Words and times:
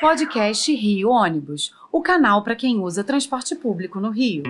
Podcast 0.00 0.74
Rio 0.74 1.08
Ônibus, 1.08 1.72
o 1.90 2.02
canal 2.02 2.42
para 2.42 2.56
quem 2.56 2.80
usa 2.80 3.04
transporte 3.04 3.54
público 3.54 4.00
no 4.00 4.10
Rio. 4.10 4.42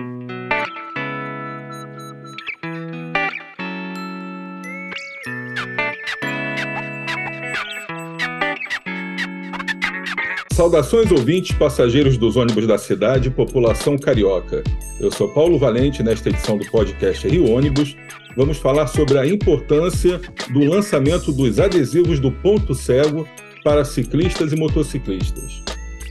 Saudações 10.51 11.11
ouvintes, 11.11 11.55
passageiros 11.55 12.17
dos 12.17 12.35
ônibus 12.35 12.65
da 12.65 12.77
cidade, 12.77 13.29
população 13.29 13.97
carioca. 13.97 14.63
Eu 14.99 15.11
sou 15.11 15.29
Paulo 15.29 15.59
Valente, 15.59 16.01
nesta 16.01 16.29
edição 16.29 16.57
do 16.57 16.65
podcast 16.71 17.27
Rio 17.27 17.51
Ônibus. 17.51 17.95
Vamos 18.35 18.57
falar 18.57 18.87
sobre 18.87 19.19
a 19.19 19.27
importância 19.27 20.19
do 20.49 20.59
lançamento 20.65 21.31
dos 21.31 21.59
adesivos 21.59 22.19
do 22.19 22.31
ponto 22.31 22.73
cego 22.73 23.27
para 23.65 23.83
ciclistas 23.83 24.53
e 24.53 24.55
motociclistas. 24.55 25.63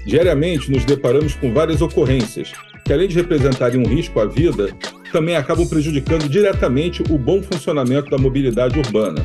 Diariamente 0.05 0.73
nos 0.73 0.85
deparamos 0.85 1.37
com 1.37 1.55
várias 1.55 1.81
ocorrências 1.81 2.51
que, 2.85 2.93
além 2.93 3.07
de 3.07 3.15
representarem 3.15 3.81
um 3.81 3.87
risco 3.87 4.19
à 4.19 4.27
vida, 4.27 4.77
também 5.13 5.37
acabam 5.37 5.65
prejudicando 5.65 6.29
diretamente 6.29 7.01
o 7.09 7.17
bom 7.17 7.41
funcionamento 7.41 8.11
da 8.11 8.19
mobilidade 8.19 8.77
urbana. 8.77 9.25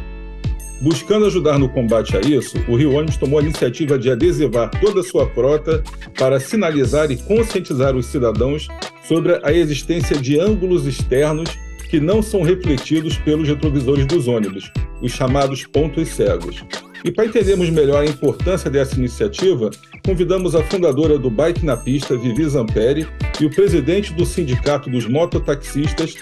Buscando 0.79 1.25
ajudar 1.25 1.57
no 1.57 1.67
combate 1.67 2.15
a 2.15 2.21
isso, 2.21 2.55
o 2.67 2.75
Rio 2.77 2.93
Ônibus 2.93 3.17
tomou 3.17 3.39
a 3.39 3.41
iniciativa 3.41 3.97
de 3.97 4.11
adesivar 4.11 4.69
toda 4.79 4.99
a 4.99 5.03
sua 5.03 5.27
frota 5.31 5.83
para 6.17 6.39
sinalizar 6.39 7.11
e 7.11 7.17
conscientizar 7.17 7.95
os 7.95 8.05
cidadãos 8.05 8.67
sobre 9.07 9.39
a 9.43 9.51
existência 9.51 10.15
de 10.15 10.39
ângulos 10.39 10.85
externos 10.85 11.49
que 11.89 11.99
não 11.99 12.21
são 12.21 12.43
refletidos 12.43 13.17
pelos 13.17 13.47
retrovisores 13.47 14.05
dos 14.05 14.27
ônibus, 14.27 14.71
os 15.01 15.11
chamados 15.11 15.65
pontos 15.65 16.09
cegos. 16.09 16.63
E 17.03 17.11
para 17.11 17.25
entendermos 17.25 17.69
melhor 17.69 18.01
a 18.01 18.05
importância 18.05 18.69
dessa 18.69 18.95
iniciativa, 18.95 19.69
convidamos 20.05 20.55
a 20.55 20.63
fundadora 20.63 21.17
do 21.17 21.29
Bike 21.29 21.65
na 21.65 21.77
Pista, 21.77 22.17
Vivi 22.17 22.47
Zamperi, 22.47 23.07
e 23.39 23.45
o 23.45 23.49
presidente 23.49 24.13
do 24.13 24.25
Sindicato 24.25 24.89
dos 24.89 25.07
Mototaxistas, 25.07 26.15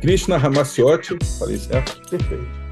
Krishna 0.00 0.36
Ramaciotti, 0.36 1.16
falei 1.38 1.58
certo? 1.58 2.00
Perfeito 2.08 2.64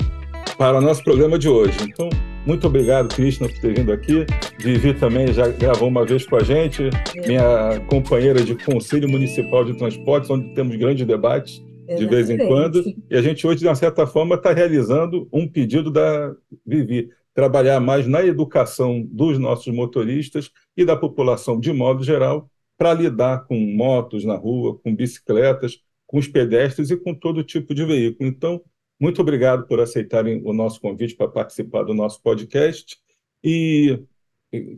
para 0.62 0.78
o 0.78 0.80
nosso 0.80 1.02
programa 1.02 1.38
de 1.38 1.48
hoje. 1.48 1.76
Então, 1.82 2.08
muito 2.46 2.66
obrigado, 2.68 3.12
Cristina, 3.12 3.48
por 3.48 3.58
ter 3.58 3.74
vindo 3.74 3.92
aqui. 3.92 4.24
Vivi 4.58 4.94
também 4.94 5.32
já 5.32 5.48
gravou 5.48 5.88
uma 5.88 6.04
vez 6.04 6.24
com 6.24 6.36
a 6.36 6.42
gente, 6.44 6.88
minha 7.26 7.80
companheira 7.88 8.42
de 8.42 8.54
Conselho 8.54 9.08
Municipal 9.08 9.64
de 9.64 9.76
Transportes, 9.76 10.30
onde 10.30 10.54
temos 10.54 10.76
grandes 10.76 11.04
debates 11.04 11.60
de 11.98 12.06
vez 12.06 12.30
em 12.30 12.38
quando. 12.38 12.82
E 13.10 13.16
a 13.16 13.20
gente 13.22 13.44
hoje, 13.44 13.58
de 13.58 13.66
uma 13.66 13.74
certa 13.74 14.06
forma, 14.06 14.36
está 14.36 14.52
realizando 14.52 15.28
um 15.32 15.48
pedido 15.48 15.90
da 15.90 16.32
Vivi, 16.64 17.08
trabalhar 17.34 17.80
mais 17.80 18.06
na 18.06 18.24
educação 18.24 19.02
dos 19.10 19.38
nossos 19.38 19.72
motoristas 19.72 20.50
e 20.76 20.84
da 20.84 20.96
população 20.96 21.58
de 21.58 21.72
modo 21.72 22.02
geral, 22.02 22.50
para 22.76 22.94
lidar 22.94 23.46
com 23.46 23.56
motos 23.56 24.24
na 24.24 24.34
rua, 24.34 24.78
com 24.78 24.94
bicicletas, 24.94 25.78
com 26.06 26.18
os 26.18 26.28
pedestres 26.28 26.90
e 26.90 26.96
com 26.96 27.14
todo 27.14 27.44
tipo 27.44 27.74
de 27.74 27.84
veículo. 27.84 28.28
Então, 28.28 28.62
muito 29.00 29.20
obrigado 29.20 29.66
por 29.66 29.80
aceitarem 29.80 30.42
o 30.44 30.52
nosso 30.52 30.80
convite 30.80 31.14
para 31.16 31.28
participar 31.28 31.84
do 31.84 31.94
nosso 31.94 32.20
podcast. 32.22 32.98
E 33.42 34.02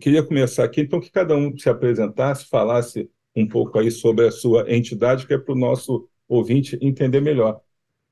queria 0.01 0.23
começar 0.23 0.65
aqui, 0.65 0.81
então, 0.81 1.01
que 1.01 1.11
cada 1.11 1.37
um 1.37 1.57
se 1.59 1.69
apresentasse, 1.69 2.49
falasse 2.49 3.11
um 3.35 3.47
pouco 3.47 3.79
aí 3.79 3.91
sobre 3.91 4.27
a 4.27 4.31
sua 4.31 4.73
entidade, 4.73 5.27
que 5.27 5.35
é 5.35 5.39
para 5.39 5.53
o 5.53 5.59
nosso 5.59 6.09
ouvinte 6.29 6.79
entender 6.81 7.21
melhor. 7.21 7.61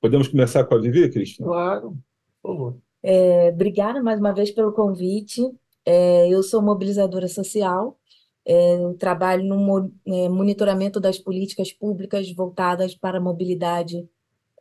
Podemos 0.01 0.27
começar 0.27 0.65
com 0.65 0.75
a 0.75 0.79
Vivi, 0.79 1.09
Cristina? 1.11 1.47
Claro, 1.47 1.97
por 2.43 2.53
favor. 2.53 2.92
É, 3.03 3.49
obrigada 3.49 4.03
mais 4.03 4.21
uma 4.21 4.33
vez 4.33 4.51
pelo 4.51 4.73
convite. 4.73 5.43
É, 5.85 6.29
eu 6.29 6.43
sou 6.43 6.63
mobilizadora 6.63 7.27
social, 7.27 7.99
é, 8.47 8.79
trabalho 8.99 9.45
no 9.45 9.93
é, 10.07 10.29
monitoramento 10.29 11.01
das 11.01 11.19
políticas 11.19 11.73
públicas 11.73 12.31
voltadas 12.33 12.95
para 12.95 13.19
a 13.19 13.21
mobilidade 13.21 14.09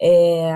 é, 0.02 0.52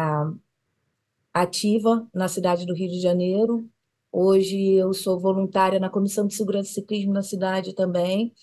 ativa 1.34 2.08
na 2.14 2.28
cidade 2.28 2.66
do 2.66 2.74
Rio 2.74 2.90
de 2.90 3.00
Janeiro. 3.00 3.70
Hoje 4.12 4.74
eu 4.74 4.94
sou 4.94 5.20
voluntária 5.20 5.80
na 5.80 5.90
Comissão 5.90 6.26
de 6.26 6.34
Segurança 6.34 6.72
e 6.72 6.74
Ciclismo 6.74 7.14
na 7.14 7.22
cidade 7.22 7.74
também, 7.76 8.34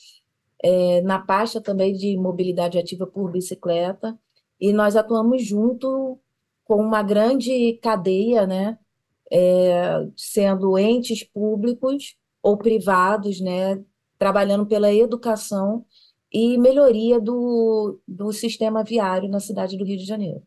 é, 0.62 1.00
na 1.00 1.18
pasta 1.18 1.60
também 1.60 1.94
de 1.94 2.16
mobilidade 2.16 2.78
ativa 2.78 3.06
por 3.06 3.32
bicicleta, 3.32 4.16
e 4.60 4.72
nós 4.72 4.96
atuamos 4.96 5.44
junto 5.44 6.18
com 6.64 6.76
uma 6.76 7.02
grande 7.02 7.78
cadeia, 7.82 8.46
né, 8.46 8.78
é, 9.32 10.06
sendo 10.14 10.78
entes 10.78 11.24
públicos 11.24 12.14
ou 12.42 12.58
privados, 12.58 13.40
né, 13.40 13.82
trabalhando 14.18 14.66
pela 14.66 14.92
educação 14.92 15.86
e 16.30 16.58
melhoria 16.58 17.18
do, 17.18 17.98
do 18.06 18.30
sistema 18.32 18.84
viário 18.84 19.30
na 19.30 19.40
cidade 19.40 19.76
do 19.78 19.84
Rio 19.84 19.96
de 19.96 20.04
Janeiro. 20.04 20.42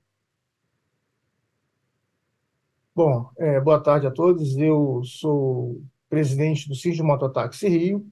Bom, 2.95 3.29
é, 3.37 3.59
boa 3.59 3.81
tarde 3.81 4.07
a 4.07 4.11
todos. 4.11 4.55
Eu 4.55 5.01
sou 5.03 5.81
presidente 6.07 6.67
do 6.69 6.75
CIS 6.75 6.95
de 6.95 7.03
Mototáxi 7.03 7.67
Rio 7.67 8.07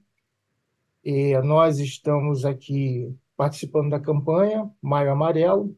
e 1.04 1.38
nós 1.42 1.78
estamos 1.78 2.44
aqui 2.44 3.14
participando 3.36 3.90
da 3.90 4.00
campanha 4.00 4.70
Maio 4.82 5.12
Amarelo. 5.12 5.76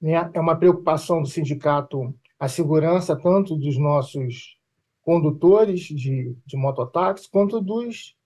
Né? 0.00 0.30
É 0.32 0.40
uma 0.40 0.56
preocupação 0.56 1.22
do 1.22 1.28
sindicato 1.28 2.14
a 2.38 2.48
segurança 2.48 3.16
tanto 3.16 3.56
dos 3.56 3.78
nossos 3.78 4.56
condutores 5.02 5.80
de, 5.80 6.36
de 6.44 6.56
mototáxi 6.56 7.30
quanto 7.30 7.60
dos, 7.60 8.16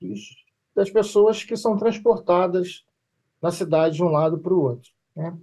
dos, 0.00 0.20
das 0.74 0.90
pessoas 0.90 1.44
que 1.44 1.56
são 1.56 1.76
transportadas 1.76 2.84
na 3.40 3.50
cidade 3.50 3.96
de 3.96 4.02
um 4.02 4.08
lado 4.08 4.38
para 4.38 4.54
o 4.54 4.60
outro. 4.60 4.90
Né? 5.14 5.36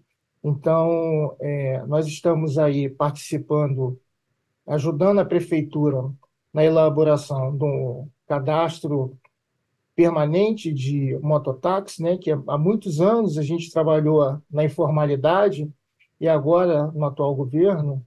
Então, 0.43 1.35
é, 1.39 1.85
nós 1.85 2.07
estamos 2.07 2.57
aí 2.57 2.89
participando, 2.89 3.99
ajudando 4.65 5.19
a 5.19 5.25
prefeitura 5.25 6.11
na 6.53 6.63
elaboração 6.63 7.55
do 7.55 8.07
cadastro 8.25 9.17
permanente 9.95 10.73
de 10.73 11.17
mototáxi, 11.21 12.01
né, 12.01 12.17
que 12.17 12.31
há 12.31 12.57
muitos 12.57 13.01
anos 13.01 13.37
a 13.37 13.43
gente 13.43 13.71
trabalhou 13.71 14.41
na 14.49 14.63
informalidade 14.63 15.69
e 16.19 16.27
agora, 16.27 16.87
no 16.91 17.05
atual 17.05 17.33
governo, 17.35 18.05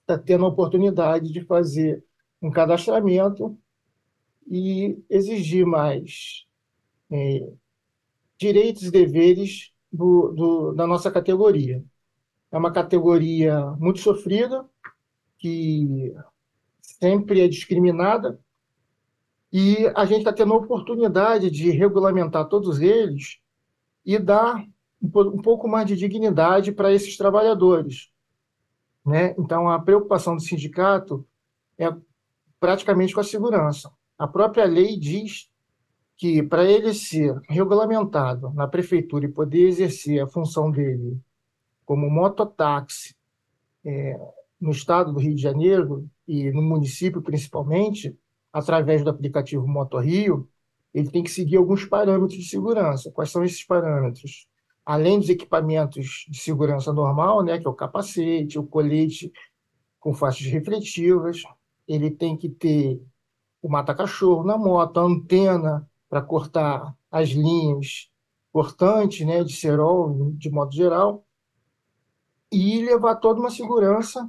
está 0.00 0.18
tendo 0.18 0.44
a 0.44 0.48
oportunidade 0.48 1.32
de 1.32 1.40
fazer 1.42 2.04
um 2.42 2.50
cadastramento 2.50 3.56
e 4.46 5.02
exigir 5.08 5.64
mais 5.64 6.46
é, 7.10 7.52
direitos 8.36 8.84
e 8.84 8.90
deveres 8.90 9.72
do, 9.92 10.32
do, 10.32 10.72
da 10.72 10.86
nossa 10.86 11.10
categoria. 11.10 11.84
É 12.50 12.58
uma 12.58 12.72
categoria 12.72 13.70
muito 13.78 14.00
sofrida, 14.00 14.68
que 15.38 16.12
sempre 16.82 17.40
é 17.40 17.48
discriminada, 17.48 18.40
e 19.52 19.86
a 19.94 20.04
gente 20.04 20.18
está 20.18 20.32
tendo 20.32 20.52
a 20.52 20.56
oportunidade 20.56 21.50
de 21.50 21.70
regulamentar 21.70 22.48
todos 22.48 22.80
eles 22.80 23.40
e 24.04 24.18
dar 24.18 24.64
um 25.02 25.40
pouco 25.40 25.66
mais 25.66 25.86
de 25.86 25.96
dignidade 25.96 26.72
para 26.72 26.92
esses 26.92 27.16
trabalhadores. 27.16 28.10
Né? 29.04 29.34
Então, 29.38 29.68
a 29.68 29.78
preocupação 29.78 30.36
do 30.36 30.42
sindicato 30.42 31.26
é 31.78 31.90
praticamente 32.58 33.14
com 33.14 33.20
a 33.20 33.24
segurança. 33.24 33.90
A 34.18 34.28
própria 34.28 34.66
lei 34.66 34.98
diz 34.98 35.50
que 36.16 36.42
para 36.42 36.64
ele 36.70 36.92
ser 36.92 37.34
regulamentado 37.48 38.52
na 38.52 38.68
prefeitura 38.68 39.24
e 39.24 39.32
poder 39.32 39.66
exercer 39.68 40.22
a 40.22 40.26
função 40.26 40.70
dele 40.70 41.18
como 41.86 42.10
mototáxi 42.10 43.16
é, 43.82 44.20
no 44.60 44.70
estado 44.70 45.14
do 45.14 45.18
Rio 45.18 45.34
de 45.34 45.40
Janeiro 45.40 46.06
e 46.28 46.50
no 46.52 46.60
município 46.60 47.22
principalmente, 47.22 48.14
através 48.52 49.02
do 49.02 49.08
aplicativo 49.08 49.66
MotoRio, 49.66 50.46
ele 50.92 51.10
tem 51.10 51.22
que 51.22 51.30
seguir 51.30 51.56
alguns 51.56 51.86
parâmetros 51.86 52.38
de 52.38 52.48
segurança. 52.48 53.10
Quais 53.10 53.30
são 53.30 53.42
esses 53.42 53.64
parâmetros? 53.64 54.46
Além 54.90 55.20
dos 55.20 55.28
equipamentos 55.28 56.26
de 56.28 56.36
segurança 56.40 56.92
normal, 56.92 57.44
né, 57.44 57.60
que 57.60 57.64
é 57.64 57.70
o 57.70 57.74
capacete, 57.74 58.58
o 58.58 58.66
colete 58.66 59.32
com 60.00 60.12
faixas 60.12 60.48
refletivas, 60.48 61.44
ele 61.86 62.10
tem 62.10 62.36
que 62.36 62.48
ter 62.48 63.00
o 63.62 63.68
mata-cachorro 63.68 64.42
na 64.42 64.58
moto, 64.58 64.98
a 64.98 65.04
antena 65.04 65.88
para 66.08 66.20
cortar 66.20 66.92
as 67.08 67.28
linhas 67.28 68.10
cortantes 68.52 69.24
né, 69.24 69.44
de 69.44 69.52
cerol, 69.54 70.32
de 70.32 70.50
modo 70.50 70.74
geral, 70.74 71.24
e 72.50 72.84
levar 72.84 73.14
toda 73.14 73.38
uma 73.38 73.50
segurança 73.52 74.28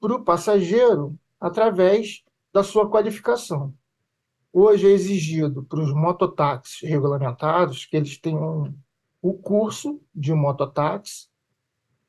para 0.00 0.12
o 0.12 0.24
passageiro 0.24 1.16
através 1.38 2.24
da 2.52 2.64
sua 2.64 2.90
qualificação. 2.90 3.72
Hoje 4.52 4.88
é 4.88 4.90
exigido 4.90 5.62
para 5.62 5.78
os 5.78 5.94
mototáxis 5.94 6.80
regulamentados 6.82 7.86
que 7.86 7.96
eles 7.96 8.18
tenham 8.18 8.74
o 9.24 9.32
curso 9.32 10.02
de 10.14 10.34
mototáxi, 10.34 11.28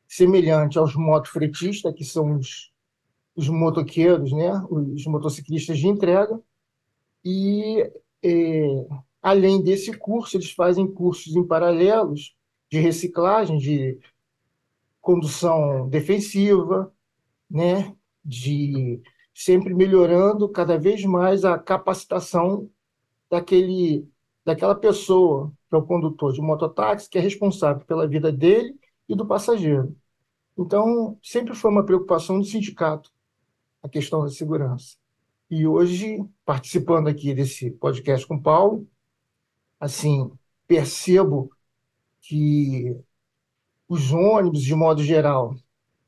semelhante 0.05 0.77
aos 0.77 0.93
motofretistas, 0.95 1.95
que 1.95 2.03
são 2.03 2.35
os, 2.35 2.73
os 3.33 3.47
motoqueiros, 3.47 4.33
né, 4.33 4.51
os 4.69 5.05
motociclistas 5.05 5.79
de 5.79 5.87
entrega, 5.87 6.37
E, 7.23 7.89
é, 8.21 8.67
além 9.21 9.63
desse 9.63 9.97
curso, 9.97 10.35
eles 10.35 10.51
fazem 10.51 10.85
cursos 10.93 11.33
em 11.37 11.47
paralelos 11.47 12.35
de 12.69 12.79
reciclagem, 12.79 13.59
de 13.59 13.97
condução 14.99 15.87
defensiva, 15.87 16.93
né? 17.49 17.95
de 18.25 19.01
sempre 19.33 19.73
melhorando 19.73 20.49
cada 20.49 20.77
vez 20.77 21.05
mais 21.05 21.45
a 21.45 21.57
capacitação 21.57 22.69
daquele, 23.29 24.05
daquela 24.45 24.75
pessoa, 24.75 25.51
que 25.69 25.75
é 25.75 25.77
o 25.77 25.83
condutor 25.83 26.31
de 26.31 26.41
mototáxi, 26.41 27.09
que 27.09 27.17
é 27.17 27.21
responsável 27.21 27.85
pela 27.85 28.07
vida 28.07 28.31
dele 28.31 28.75
e 29.09 29.15
do 29.15 29.25
passageiro. 29.25 29.95
Então, 30.57 31.17
sempre 31.21 31.55
foi 31.55 31.71
uma 31.71 31.85
preocupação 31.85 32.39
do 32.39 32.45
sindicato 32.45 33.11
a 33.85 33.89
questão 33.89 34.23
da 34.23 34.29
segurança. 34.29 34.97
E 35.49 35.67
hoje, 35.67 36.25
participando 36.43 37.07
aqui 37.07 37.35
desse 37.35 37.69
podcast 37.69 38.25
com 38.25 38.35
o 38.35 38.41
Paulo, 38.41 38.87
assim, 39.79 40.31
percebo 40.67 41.51
que 42.19 42.97
os 43.87 44.11
ônibus, 44.11 44.63
de 44.63 44.73
modo 44.73 45.03
geral, 45.03 45.55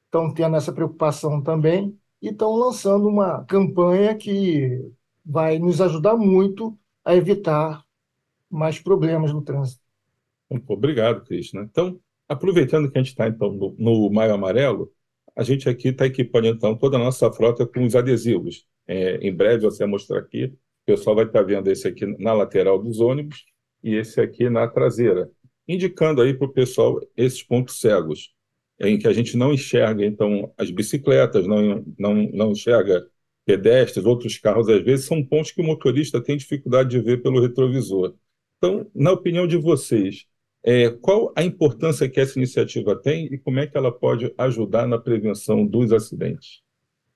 estão 0.06 0.34
tendo 0.34 0.56
essa 0.56 0.74
preocupação 0.74 1.42
também 1.42 1.96
e 2.20 2.30
estão 2.30 2.56
lançando 2.56 3.08
uma 3.08 3.44
campanha 3.46 4.16
que 4.16 4.92
vai 5.24 5.60
nos 5.60 5.80
ajudar 5.80 6.18
muito 6.18 6.76
a 7.06 7.16
evitar 7.16 7.86
mais 8.50 8.80
problemas 8.80 9.34
no 9.34 9.42
trânsito. 9.42 9.82
Obrigado, 10.68 11.24
Cristina. 11.26 11.64
Então, 11.64 12.00
aproveitando 12.28 12.90
que 12.90 12.98
a 12.98 13.02
gente 13.02 13.12
está 13.12 13.28
então 13.28 13.52
no, 13.52 13.76
no, 13.78 14.10
Maio 14.10 14.34
Amarelo, 14.34 14.92
a 15.36 15.44
gente 15.44 15.68
aqui 15.70 15.90
está 15.90 16.06
equipando 16.06 16.48
então 16.48 16.76
toda 16.76 16.98
a 16.98 17.00
nossa 17.00 17.32
frota 17.32 17.66
com 17.66 17.86
os 17.86 17.96
adesivos. 17.96 18.66
É, 18.88 19.18
em 19.18 19.34
breve 19.34 19.64
você 19.64 19.80
vai 19.80 19.88
mostrar 19.88 20.20
aqui, 20.20 20.46
o 20.46 20.58
pessoal 20.86 21.16
vai 21.16 21.26
estar 21.26 21.40
tá 21.40 21.46
vendo 21.46 21.68
esse 21.70 21.88
aqui 21.88 22.06
na 22.18 22.34
lateral 22.34 22.82
dos 22.82 23.00
ônibus 23.00 23.46
e 23.84 23.96
esse 23.96 24.22
aqui 24.22 24.50
na 24.50 24.68
traseira, 24.68 25.30
indicando 25.68 26.22
aí 26.22 26.34
para 26.34 26.48
o 26.48 26.54
pessoal 26.54 27.00
esses 27.16 27.44
pontos 27.44 27.80
cegos, 27.80 28.34
em 28.80 28.98
que 28.98 29.08
a 29.08 29.14
gente 29.14 29.36
não 29.36 29.54
enxerga 29.54 30.06
então 30.06 30.54
as 30.58 30.72
bicicletas, 30.72 31.46
não, 31.46 31.84
não, 31.98 32.14
não 32.16 32.52
enxerga 32.52 33.06
pedestres, 33.48 34.06
outros 34.06 34.38
carros, 34.38 34.68
às 34.68 34.84
vezes, 34.84 35.06
são 35.06 35.24
pontos 35.24 35.52
que 35.52 35.62
o 35.62 35.64
motorista 35.64 36.22
tem 36.22 36.36
dificuldade 36.36 36.90
de 36.90 37.00
ver 37.00 37.22
pelo 37.24 37.42
retrovisor. 37.42 38.14
Então, 38.58 38.90
na 38.94 39.12
opinião 39.12 39.48
de 39.48 39.58
vocês, 39.58 40.26
é, 40.64 40.90
qual 40.90 41.32
a 41.36 41.44
importância 41.44 42.10
que 42.10 42.20
essa 42.20 42.38
iniciativa 42.38 42.96
tem 42.96 43.26
e 43.26 43.38
como 43.38 43.60
é 43.60 43.68
que 43.68 43.78
ela 43.78 43.92
pode 43.92 44.34
ajudar 44.38 44.88
na 44.88 44.98
prevenção 44.98 45.66
dos 45.66 45.94
acidentes? 45.94 46.62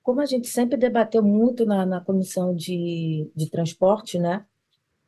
Como 0.02 0.20
a 0.20 0.26
gente 0.26 0.48
sempre 0.48 0.76
debateu 0.76 1.22
muito 1.22 1.66
na, 1.66 1.84
na 1.84 2.00
comissão 2.00 2.54
de, 2.54 3.30
de 3.34 3.50
transporte, 3.50 4.18
né? 4.18 4.44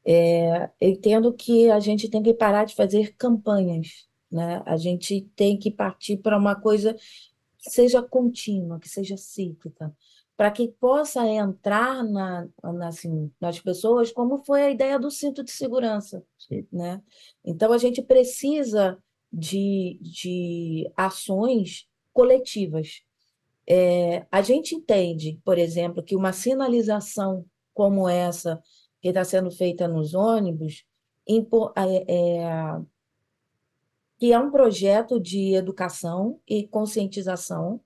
É, 0.05 0.69
eu 0.81 0.91
entendo 0.91 1.33
que 1.33 1.71
a 1.71 1.81
gente 1.81 2.09
tem 2.11 2.23
que 2.23 2.35
parar 2.35 2.65
de 2.65 2.75
fazer 2.75 3.15
campanhas, 3.17 4.07
né? 4.31 4.63
A 4.67 4.77
gente 4.77 5.23
tem 5.35 5.57
que 5.57 5.71
partir 5.71 6.19
para 6.19 6.37
uma 6.37 6.55
coisa 6.55 6.95
que 7.59 7.71
seja 7.71 8.03
contínua, 8.03 8.79
que 8.79 8.89
seja 8.89 9.17
cíclica 9.17 9.95
para 10.37 10.51
que 10.51 10.69
possa 10.69 11.27
entrar 11.27 12.03
na, 12.03 12.49
na, 12.63 12.89
assim, 12.89 13.31
nas 13.41 13.61
pessoas, 13.61 14.11
como 14.11 14.45
foi 14.45 14.63
a 14.63 14.71
ideia 14.71 14.99
do 14.99 15.11
cinto 15.11 15.45
de 15.45 15.53
segurança. 15.53 16.25
Sim. 16.39 16.67
Né? 16.73 17.01
Então, 17.45 17.73
a 17.73 17.79
gente 17.79 18.03
precisa 18.03 18.99
de, 19.33 19.99
de 20.01 20.91
ações 20.97 21.89
coletivas. 22.13 23.03
É, 23.67 24.27
a 24.31 24.43
gente 24.43 24.75
entende, 24.75 25.41
por 25.45 25.57
exemplo, 25.57 26.03
que 26.03 26.17
uma 26.17 26.33
sinalização 26.33 27.45
como 27.73 28.09
essa, 28.09 28.63
que 29.01 29.09
está 29.09 29.25
sendo 29.25 29.51
feita 29.51 29.89
nos 29.89 30.15
ônibus, 30.15 30.85
é, 31.27 32.15
é, 32.15 32.81
que 34.19 34.33
é 34.33 34.39
um 34.39 34.51
projeto 34.51 35.21
de 35.21 35.55
educação 35.55 36.41
e 36.49 36.67
conscientização, 36.67 37.81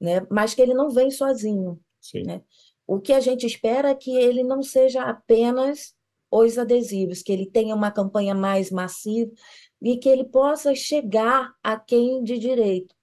né? 0.00 0.26
mas 0.30 0.54
que 0.54 0.62
ele 0.62 0.74
não 0.74 0.90
vem 0.90 1.10
sozinho. 1.10 1.80
Né? 2.24 2.42
O 2.86 3.00
que 3.00 3.12
a 3.12 3.20
gente 3.20 3.46
espera 3.46 3.90
é 3.90 3.94
que 3.94 4.16
ele 4.16 4.42
não 4.42 4.62
seja 4.62 5.02
apenas 5.02 5.94
os 6.30 6.58
adesivos, 6.58 7.22
que 7.22 7.32
ele 7.32 7.46
tenha 7.46 7.74
uma 7.74 7.90
campanha 7.90 8.34
mais 8.34 8.70
massiva 8.70 9.30
e 9.80 9.96
que 9.96 10.08
ele 10.08 10.24
possa 10.24 10.74
chegar 10.74 11.54
a 11.62 11.78
quem 11.78 12.22
de 12.22 12.38
direito, 12.38 12.94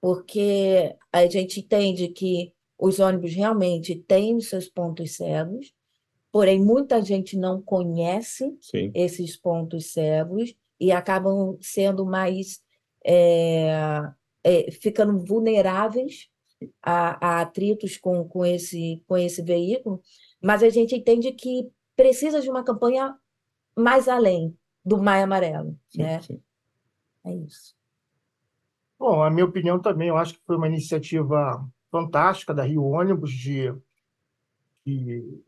porque 0.00 0.94
a 1.12 1.26
gente 1.26 1.60
entende 1.60 2.08
que 2.08 2.52
os 2.78 2.98
ônibus 2.98 3.32
realmente 3.32 3.94
têm 3.94 4.36
os 4.36 4.48
seus 4.48 4.68
pontos 4.68 5.16
cegos, 5.16 5.72
porém 6.30 6.62
muita 6.62 7.02
gente 7.02 7.36
não 7.36 7.62
conhece 7.62 8.56
Sim. 8.60 8.90
esses 8.94 9.36
pontos 9.36 9.92
cegos 9.92 10.54
e 10.78 10.92
acabam 10.92 11.56
sendo 11.60 12.04
mais 12.04 12.60
é, 13.04 14.02
é, 14.44 14.70
ficando 14.70 15.24
vulneráveis 15.24 16.28
a, 16.82 17.38
a 17.38 17.40
atritos 17.42 17.96
com, 17.96 18.26
com, 18.28 18.44
esse, 18.44 19.02
com 19.06 19.16
esse 19.16 19.42
veículo, 19.42 20.00
mas 20.42 20.62
a 20.62 20.68
gente 20.68 20.94
entende 20.94 21.32
que 21.32 21.70
precisa 21.94 22.40
de 22.40 22.50
uma 22.50 22.64
campanha 22.64 23.16
mais 23.76 24.08
além 24.08 24.56
do 24.84 25.02
Maio 25.02 25.24
Amarelo. 25.24 25.78
Sim, 25.88 26.02
né? 26.02 26.22
Sim. 26.22 26.40
É 27.24 27.34
isso. 27.34 27.74
Bom, 28.98 29.22
a 29.22 29.30
minha 29.30 29.44
opinião 29.44 29.78
também, 29.80 30.08
eu 30.08 30.16
acho 30.16 30.34
que 30.34 30.44
foi 30.46 30.56
uma 30.56 30.68
iniciativa 30.68 31.66
fantástica 31.90 32.54
da 32.54 32.62
Rio 32.62 32.84
Ônibus 32.84 33.30
de, 33.30 33.74
de 34.84 35.42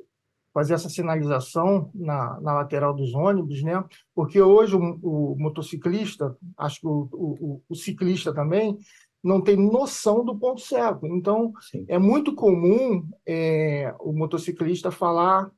fazer 0.52 0.74
essa 0.74 0.88
sinalização 0.88 1.90
na, 1.94 2.40
na 2.40 2.54
lateral 2.54 2.94
dos 2.94 3.14
ônibus, 3.14 3.62
né? 3.62 3.82
Porque 4.14 4.40
hoje 4.40 4.74
o, 4.76 4.98
o 5.02 5.36
motociclista, 5.38 6.36
acho 6.56 6.80
que 6.80 6.86
o, 6.86 7.08
o, 7.12 7.62
o, 7.68 7.74
ciclista 7.74 8.34
também, 8.34 8.76
não 9.22 9.40
tem 9.40 9.56
noção 9.56 10.24
do 10.24 10.36
ponto 10.36 10.60
cego. 10.60 11.06
Então, 11.06 11.52
Sim. 11.60 11.84
é 11.88 11.98
muito 11.98 12.34
comum 12.34 13.06
é, 13.26 13.94
o 14.00 14.12
motociclista 14.12 14.90
falar 14.90 15.50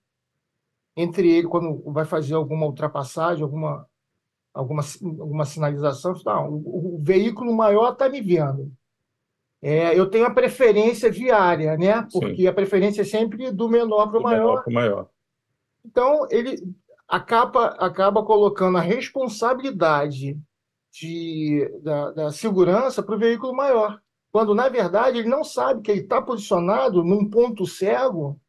entre 0.96 1.30
ele, 1.30 1.46
quando 1.46 1.82
vai 1.92 2.04
fazer 2.04 2.34
alguma 2.34 2.66
ultrapassagem, 2.66 3.42
alguma, 3.42 3.86
alguma, 4.52 4.82
alguma 5.20 5.44
sinalização, 5.44 6.14
ah, 6.26 6.48
o, 6.48 6.96
o 6.96 7.00
veículo 7.02 7.54
maior 7.54 7.92
está 7.92 8.08
me 8.08 8.20
vendo. 8.20 8.72
É, 9.62 9.98
eu 9.98 10.08
tenho 10.08 10.26
a 10.26 10.30
preferência 10.30 11.10
viária, 11.10 11.76
né? 11.76 12.06
Porque 12.10 12.36
Sim. 12.42 12.46
a 12.46 12.52
preferência 12.52 13.02
é 13.02 13.04
sempre 13.04 13.50
do 13.50 13.68
menor 13.68 14.08
para 14.08 14.18
o 14.18 14.22
maior. 14.22 14.64
maior. 14.68 15.08
Então, 15.84 16.26
ele 16.30 16.56
acaba, 17.06 17.66
acaba 17.78 18.24
colocando 18.24 18.78
a 18.78 18.82
responsabilidade 18.82 20.38
de, 20.92 21.68
da, 21.82 22.10
da 22.10 22.32
segurança 22.32 23.02
para 23.02 23.14
o 23.14 23.18
veículo 23.18 23.54
maior. 23.54 24.00
Quando, 24.32 24.54
na 24.54 24.68
verdade, 24.68 25.18
ele 25.18 25.28
não 25.28 25.42
sabe 25.42 25.82
que 25.82 25.90
ele 25.90 26.00
está 26.02 26.22
posicionado 26.22 27.04
num 27.04 27.28
ponto 27.28 27.66
cego 27.66 28.40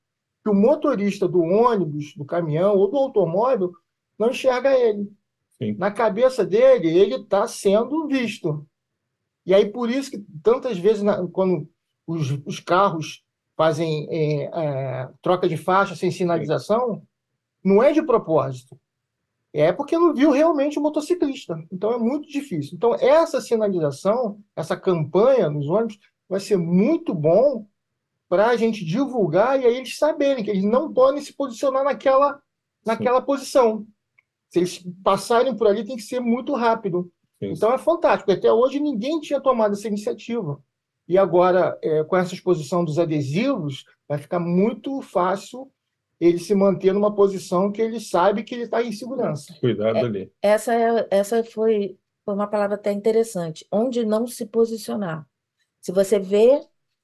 que 0.44 0.50
o 0.50 0.56
motorista 0.56 1.28
do 1.28 1.42
ônibus, 1.42 2.16
do 2.16 2.26
caminhão 2.26 2.76
ou 2.76 2.90
do 2.90 2.98
automóvel 2.98 3.72
não 4.18 4.30
enxerga 4.30 4.78
ele. 4.78 5.12
Sim. 5.58 5.76
Na 5.78 5.92
cabeça 5.92 6.46
dele, 6.46 6.88
ele 6.88 7.16
está 7.16 7.48
sendo 7.48 8.08
visto. 8.08 8.66
E 9.46 9.54
aí, 9.54 9.70
por 9.70 9.90
isso 9.90 10.12
que 10.12 10.20
tantas 10.44 10.78
vezes, 10.78 11.04
quando 11.32 11.68
os, 12.06 12.32
os 12.46 12.60
carros 12.60 13.24
fazem 13.56 14.08
é, 14.10 14.44
é, 14.46 15.10
troca 15.22 15.48
de 15.48 15.58
faixa 15.58 15.96
sem 15.96 16.10
sinalização, 16.10 16.96
Sim. 16.96 17.02
não 17.64 17.82
é 17.82 17.92
de 17.92 18.02
propósito. 18.02 18.80
É 19.54 19.74
porque 19.74 19.98
não 19.98 20.14
viu 20.14 20.32
realmente 20.32 20.80
o 20.80 20.82
motociclista. 20.82 21.62
Então 21.72 21.92
é 21.92 21.98
muito 21.98 22.28
difícil. 22.30 22.76
Então 22.76 22.96
essa 22.96 23.42
sinalização, 23.42 24.40
essa 24.56 24.78
campanha 24.78 25.50
nos 25.50 25.68
ônibus 25.68 26.00
vai 26.30 26.40
ser 26.40 26.58
muito 26.58 27.14
bom 27.14 27.66
para 28.30 28.48
a 28.48 28.56
gente 28.56 28.86
divulgar 28.86 29.60
e 29.60 29.66
aí 29.66 29.76
eles 29.76 29.98
saberem 29.98 30.42
que 30.42 30.50
eles 30.50 30.64
não 30.64 30.94
podem 30.94 31.22
se 31.22 31.34
posicionar 31.34 31.84
naquela, 31.84 32.42
naquela 32.86 33.22
posição. 33.22 33.86
Se 34.50 34.60
eles 34.60 34.84
passarem 35.04 35.56
por 35.56 35.68
ali, 35.68 35.86
tem 35.86 35.98
que 35.98 36.02
ser 36.02 36.22
muito 36.22 36.54
rápido. 36.54 37.12
Sim. 37.40 37.52
Então 37.52 37.74
é 37.74 37.78
fantástico. 37.78 38.32
Até 38.32 38.52
hoje 38.52 38.80
ninguém 38.80 39.20
tinha 39.20 39.42
tomado 39.42 39.74
essa 39.74 39.88
iniciativa. 39.88 40.64
E 41.08 41.18
agora, 41.18 41.78
é, 41.82 42.06
com 42.06 42.16
essa 42.16 42.34
exposição 42.34 42.86
dos 42.86 42.98
adesivos, 42.98 43.84
vai 44.08 44.18
ficar 44.18 44.40
muito 44.40 45.02
fácil 45.02 45.70
ele 46.22 46.38
se 46.38 46.54
manter 46.54 46.94
numa 46.94 47.14
posição 47.14 47.72
que 47.72 47.82
ele 47.82 48.00
sabe 48.00 48.44
que 48.44 48.54
ele 48.54 48.66
está 48.66 48.84
em 48.84 48.92
segurança. 48.92 49.56
Cuidado 49.60 49.98
é, 49.98 50.02
ali. 50.02 50.32
Essa, 50.40 50.76
é, 50.76 51.08
essa 51.10 51.44
foi, 51.44 51.98
foi 52.24 52.36
uma 52.36 52.46
palavra 52.46 52.76
até 52.76 52.92
interessante. 52.92 53.66
Onde 53.72 54.06
não 54.06 54.28
se 54.28 54.46
posicionar. 54.46 55.26
Se 55.82 55.92
você 55.92 56.20
vê 56.20 56.62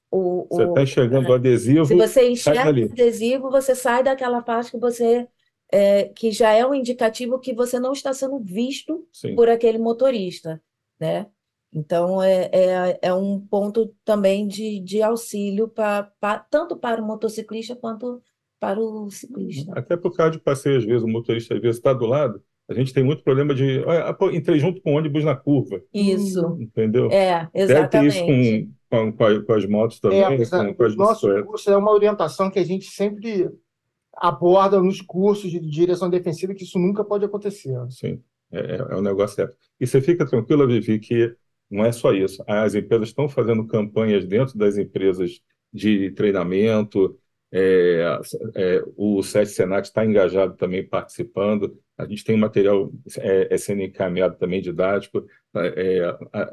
o. 0.08 0.46
Você 0.48 0.62
está 0.62 0.82
enxergando 0.84 1.28
o 1.30 1.32
adesivo. 1.32 1.84
Se 1.84 1.96
você 1.96 2.30
enxerga 2.30 2.80
o 2.80 2.84
adesivo, 2.84 3.50
você 3.50 3.74
sai 3.74 4.04
daquela 4.04 4.40
parte 4.40 4.70
que 4.70 4.78
você. 4.78 5.26
É, 5.70 6.04
que 6.04 6.30
já 6.30 6.52
é 6.52 6.64
um 6.64 6.72
indicativo 6.72 7.40
que 7.40 7.52
você 7.52 7.78
não 7.78 7.92
está 7.92 8.14
sendo 8.14 8.38
visto 8.38 9.06
Sim. 9.12 9.34
por 9.34 9.50
aquele 9.50 9.76
motorista, 9.76 10.62
né? 10.98 11.26
Então, 11.70 12.22
é, 12.22 12.48
é, 12.52 12.98
é 13.02 13.12
um 13.12 13.38
ponto 13.38 13.94
também 14.02 14.46
de, 14.46 14.80
de 14.80 15.02
auxílio 15.02 15.68
pra, 15.68 16.04
pra, 16.18 16.38
tanto 16.38 16.74
para 16.74 17.02
o 17.02 17.06
motociclista 17.06 17.76
quanto 17.76 18.22
para 18.60 18.80
o 18.80 19.10
ciclista. 19.10 19.72
Até 19.76 19.96
por 19.96 20.14
causa 20.16 20.32
de 20.32 20.40
passeio, 20.40 20.78
às 20.78 20.84
vezes 20.84 21.02
o 21.02 21.08
motorista 21.08 21.54
às 21.54 21.60
vezes 21.60 21.76
está 21.76 21.92
do 21.92 22.06
lado, 22.06 22.42
a 22.68 22.74
gente 22.74 22.92
tem 22.92 23.02
muito 23.02 23.22
problema 23.22 23.54
de 23.54 23.80
olha, 23.84 24.12
pô, 24.14 24.30
entrei 24.30 24.58
junto 24.58 24.80
com 24.82 24.92
o 24.94 24.96
ônibus 24.96 25.24
na 25.24 25.34
curva, 25.36 25.80
Isso, 25.92 26.56
entendeu? 26.60 27.08
é, 27.10 27.48
Deve 27.66 27.88
ter 27.88 28.04
isso 28.04 28.18
exatamente. 28.24 28.70
com, 28.90 29.12
com, 29.12 29.42
com 29.44 29.52
as 29.52 29.64
motos 29.66 30.00
também, 30.00 30.20
É, 30.20 30.46
com, 30.46 30.74
com 30.74 30.82
as 30.84 30.94
o 30.94 30.96
nosso 30.96 31.26
bicicletas. 31.26 31.46
curso 31.46 31.70
é 31.70 31.76
uma 31.76 31.92
orientação 31.92 32.50
que 32.50 32.58
a 32.58 32.64
gente 32.64 32.86
sempre 32.90 33.48
aborda 34.16 34.80
nos 34.82 35.00
cursos 35.00 35.50
de 35.50 35.60
direção 35.60 36.10
defensiva, 36.10 36.54
que 36.54 36.64
isso 36.64 36.78
nunca 36.78 37.04
pode 37.04 37.24
acontecer. 37.24 37.74
Sim, 37.88 38.22
é, 38.50 38.76
é 38.76 38.76
é 38.76 38.96
um 38.96 39.02
negócio 39.02 39.36
certo. 39.36 39.56
E 39.80 39.86
você 39.86 40.00
fica 40.00 40.26
tranquila, 40.26 40.66
Vivi, 40.66 40.98
que 40.98 41.34
não 41.70 41.84
é 41.84 41.92
só 41.92 42.12
isso. 42.12 42.42
As 42.46 42.74
empresas 42.74 43.08
estão 43.08 43.28
fazendo 43.28 43.66
campanhas 43.66 44.26
dentro 44.26 44.58
das 44.58 44.76
empresas 44.76 45.40
de 45.72 46.10
treinamento, 46.12 47.18
é, 47.52 48.02
é, 48.56 48.82
o 48.96 49.22
SESC 49.22 49.54
Senat 49.56 49.86
está 49.88 50.04
engajado 50.04 50.54
também 50.56 50.86
participando, 50.86 51.78
a 51.96 52.06
gente 52.06 52.24
tem 52.24 52.36
material 52.36 52.92
é, 53.18 53.54
é 53.54 53.58
sendo 53.58 53.82
encaminhado 53.82 54.36
também 54.38 54.60
didático, 54.60 55.24
é, 55.54 56.04
a- 56.32 56.50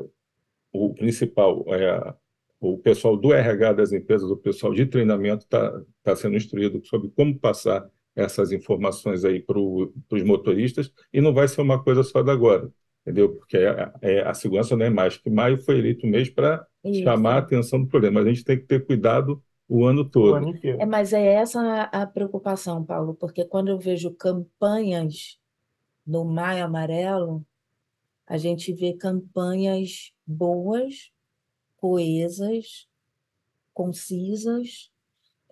o 0.72 0.94
principal, 0.94 1.66
é, 1.74 2.14
o 2.60 2.78
pessoal 2.78 3.16
do 3.18 3.34
RH 3.34 3.74
das 3.74 3.92
empresas, 3.92 4.30
o 4.30 4.38
pessoal 4.38 4.74
de 4.74 4.86
treinamento 4.86 5.44
está 5.46 5.82
tá 6.04 6.16
sendo 6.16 6.36
instruído 6.36 6.84
sobre 6.86 7.10
como 7.12 7.38
passar 7.40 7.88
essas 8.16 8.52
informações 8.52 9.25
aí 9.25 9.42
para 9.42 9.60
os 9.60 10.24
motoristas. 10.24 10.92
E 11.14 11.22
não 11.22 11.34
vai 11.34 11.48
ser 11.48 11.62
uma 11.62 11.84
coisa 11.84 12.04
só 12.04 12.24
da 12.24 12.32
agora, 12.32 12.72
entendeu? 13.02 13.36
Porque 13.36 13.58
é, 13.58 13.92
é- 14.02 14.22
a 14.28 14.34
segurança 14.34 14.75
não 14.75 14.86
é 14.86 14.90
mais 14.90 15.18
que 15.18 15.30
maio 15.30 15.58
foi 15.60 15.78
eleito 15.80 16.08
mês 16.08 16.30
para 16.30 16.66
chamar 16.92 17.36
a 17.36 17.38
atenção 17.40 17.82
do 17.82 17.88
problema, 17.88 18.16
mas 18.22 18.28
a 18.28 18.34
gente 18.34 18.46
tem 18.46 18.58
que 18.58 18.66
ter 18.66 18.86
cuidado 18.86 19.44
o 19.68 19.86
ano 19.86 20.02
O 20.02 20.10
todo. 20.10 20.36
ano 20.36 20.50
inteiro. 20.50 20.82
É, 20.82 20.86
mas 20.86 21.14
é 21.14 21.26
essa 21.26 21.60
a 21.62 22.04
a 22.04 22.08
preocupação, 22.08 22.84
Paulo, 22.84 23.16
porque 23.16 23.46
quando 23.46 23.70
eu 23.70 23.80
vejo 23.80 24.14
campanhas 24.16 25.40
no 26.06 26.24
Maio 26.26 26.66
Amarelo, 26.66 27.46
a 28.28 28.38
gente 28.38 28.74
vê 28.74 28.94
campanhas 28.94 30.14
boas, 30.26 31.12
coesas, 31.78 32.88
concisas, 33.74 34.92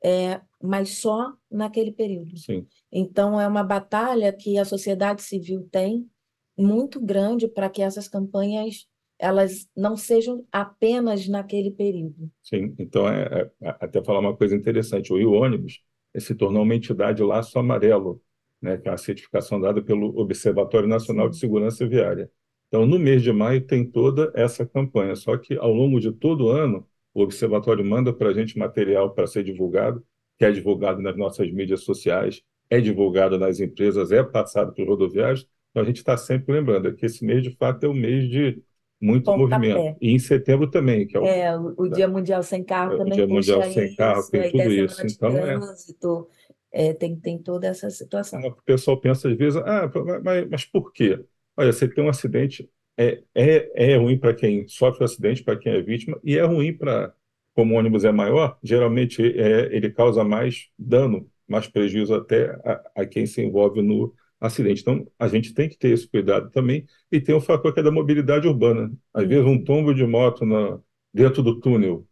é, 0.03 0.41
mas 0.61 0.97
só 0.97 1.33
naquele 1.49 1.91
período. 1.91 2.37
Sim, 2.37 2.67
Então, 2.91 3.39
é 3.39 3.47
uma 3.47 3.63
batalha 3.63 4.33
que 4.33 4.57
a 4.57 4.65
sociedade 4.65 5.21
civil 5.21 5.67
tem 5.71 6.09
muito 6.57 6.99
grande 6.99 7.47
para 7.47 7.69
que 7.69 7.81
essas 7.81 8.07
campanhas 8.07 8.87
elas 9.19 9.67
não 9.75 9.95
sejam 9.97 10.45
apenas 10.51 11.27
naquele 11.27 11.71
período. 11.71 12.29
sim. 12.43 12.75
Então, 12.79 13.07
é, 13.07 13.49
é- 13.61 13.69
até 13.79 14.03
falar 14.03 14.19
uma 14.19 14.35
coisa 14.35 14.55
interessante, 14.55 15.11
o 15.13 15.17
Rio 15.17 15.31
Ônibus 15.33 15.81
se 16.19 16.35
tornou 16.35 16.63
uma 16.63 16.75
entidade 16.75 17.23
laço 17.23 17.57
amarelo, 17.57 18.21
né, 18.61 18.77
que 18.77 18.87
é 18.87 18.91
a 18.91 18.97
certificação 18.97 19.59
dada 19.59 19.81
pelo 19.81 20.17
Observatório 20.19 20.87
Nacional 20.87 21.29
de 21.29 21.37
Segurança 21.37 21.87
Viária. 21.87 22.29
Então, 22.67 22.85
no 22.85 22.97
mês 22.99 23.21
de 23.21 23.31
maio 23.31 23.61
tem 23.65 23.85
toda 23.89 24.31
essa 24.35 24.65
campanha, 24.65 25.15
só 25.15 25.37
que 25.37 25.55
ao 25.57 25.71
longo 25.71 25.99
de 25.99 26.11
todo 26.11 26.45
o 26.45 26.49
ano, 26.49 26.87
o 27.13 27.21
Observatório 27.21 27.85
manda 27.85 28.11
para 28.13 28.29
a 28.29 28.33
gente 28.33 28.57
material 28.57 29.13
para 29.13 29.27
ser 29.27 29.43
divulgado, 29.43 30.03
que 30.37 30.45
é 30.45 30.51
divulgado 30.51 31.01
nas 31.01 31.15
nossas 31.15 31.51
mídias 31.51 31.83
sociais, 31.83 32.41
é 32.69 32.79
divulgado 32.81 33.37
nas 33.37 33.59
empresas, 33.59 34.11
é 34.11 34.23
passado 34.23 34.73
para 34.73 34.81
os 34.83 34.87
rodoviários. 34.89 35.47
Então, 35.71 35.83
a 35.83 35.85
gente 35.85 35.97
está 35.97 36.17
sempre 36.17 36.53
lembrando 36.53 36.93
que 36.95 37.05
esse 37.05 37.23
mês, 37.25 37.43
de 37.43 37.51
fato, 37.51 37.83
é 37.85 37.89
o 37.89 37.93
mês 37.93 38.27
de 38.29 38.61
muito 39.03 39.25
Pontapé. 39.25 39.73
movimento. 39.73 39.97
E 40.01 40.11
em 40.11 40.19
setembro 40.19 40.69
também, 40.69 41.05
que 41.05 41.17
é 41.17 41.19
o 41.19 41.25
É, 41.25 41.57
o, 41.57 41.73
o 41.77 41.89
Dia 41.89 42.07
Mundial 42.07 42.41
Sem 42.41 42.63
Carro 42.63 42.93
É, 42.93 42.95
o 42.95 42.97
também 42.99 43.13
Dia 43.13 43.27
puxa 43.27 43.57
Mundial 43.57 43.71
Sem 43.71 43.95
Carro 43.95 44.19
isso, 44.21 44.31
tem 44.31 44.41
aí 44.41 44.51
tudo 44.51 44.71
isso. 44.73 45.05
Então, 45.05 45.37
é. 45.37 45.57
trânsito, 45.57 46.27
é, 46.71 46.93
tem, 46.93 47.15
tem 47.15 47.37
toda 47.37 47.67
essa 47.67 47.89
situação. 47.89 48.39
O 48.41 48.55
pessoal 48.63 48.99
pensa 48.99 49.29
às 49.29 49.37
vezes, 49.37 49.61
ah, 49.65 49.91
mas, 50.23 50.49
mas 50.49 50.65
por 50.65 50.93
quê? 50.93 51.19
Olha, 51.57 51.71
você 51.71 51.87
tem 51.87 52.03
um 52.03 52.09
acidente, 52.09 52.69
é, 52.97 53.21
é, 53.35 53.91
é 53.93 53.97
ruim 53.97 54.17
para 54.17 54.33
quem 54.33 54.67
sofre 54.67 55.01
o 55.01 55.05
acidente, 55.05 55.43
para 55.43 55.57
quem 55.57 55.73
é 55.73 55.81
vítima, 55.81 56.19
e 56.23 56.37
é 56.37 56.43
ruim 56.43 56.73
para, 56.75 57.13
como 57.53 57.75
o 57.75 57.77
ônibus 57.77 58.05
é 58.05 58.11
maior, 58.11 58.57
geralmente 58.63 59.21
é, 59.21 59.75
ele 59.75 59.91
causa 59.91 60.23
mais 60.23 60.69
dano, 60.79 61.29
mais 61.47 61.67
prejuízo 61.67 62.15
até 62.15 62.51
a, 62.63 63.01
a 63.01 63.05
quem 63.05 63.25
se 63.25 63.41
envolve 63.41 63.81
no 63.81 64.13
acidente. 64.45 64.81
Então, 64.81 65.07
a 65.17 65.27
gente 65.27 65.53
tem 65.53 65.69
que 65.69 65.77
ter 65.77 65.89
esse 65.89 66.07
cuidado 66.07 66.49
também, 66.51 66.85
e 67.11 67.19
tem 67.21 67.33
um 67.33 67.41
fator 67.41 67.73
que 67.73 67.79
é 67.79 67.83
da 67.83 67.91
mobilidade 67.91 68.47
urbana. 68.47 68.91
Às 69.13 69.27
vezes, 69.27 69.45
um 69.45 69.63
tombo 69.63 69.93
de 69.93 70.05
moto 70.05 70.45
na, 70.45 70.79
dentro 71.13 71.41
do 71.41 71.59
túnel, 71.59 72.05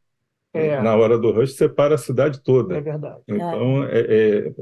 É. 0.54 0.82
na 0.82 0.96
hora 0.96 1.18
do 1.18 1.32
rush, 1.32 1.56
separa 1.56 1.96
a 1.96 1.98
cidade 1.98 2.42
toda. 2.44 2.78
É 2.78 2.82
verdade. 2.82 3.22
Então, 3.28 3.84
é, 3.84 4.00
é, 4.00 4.54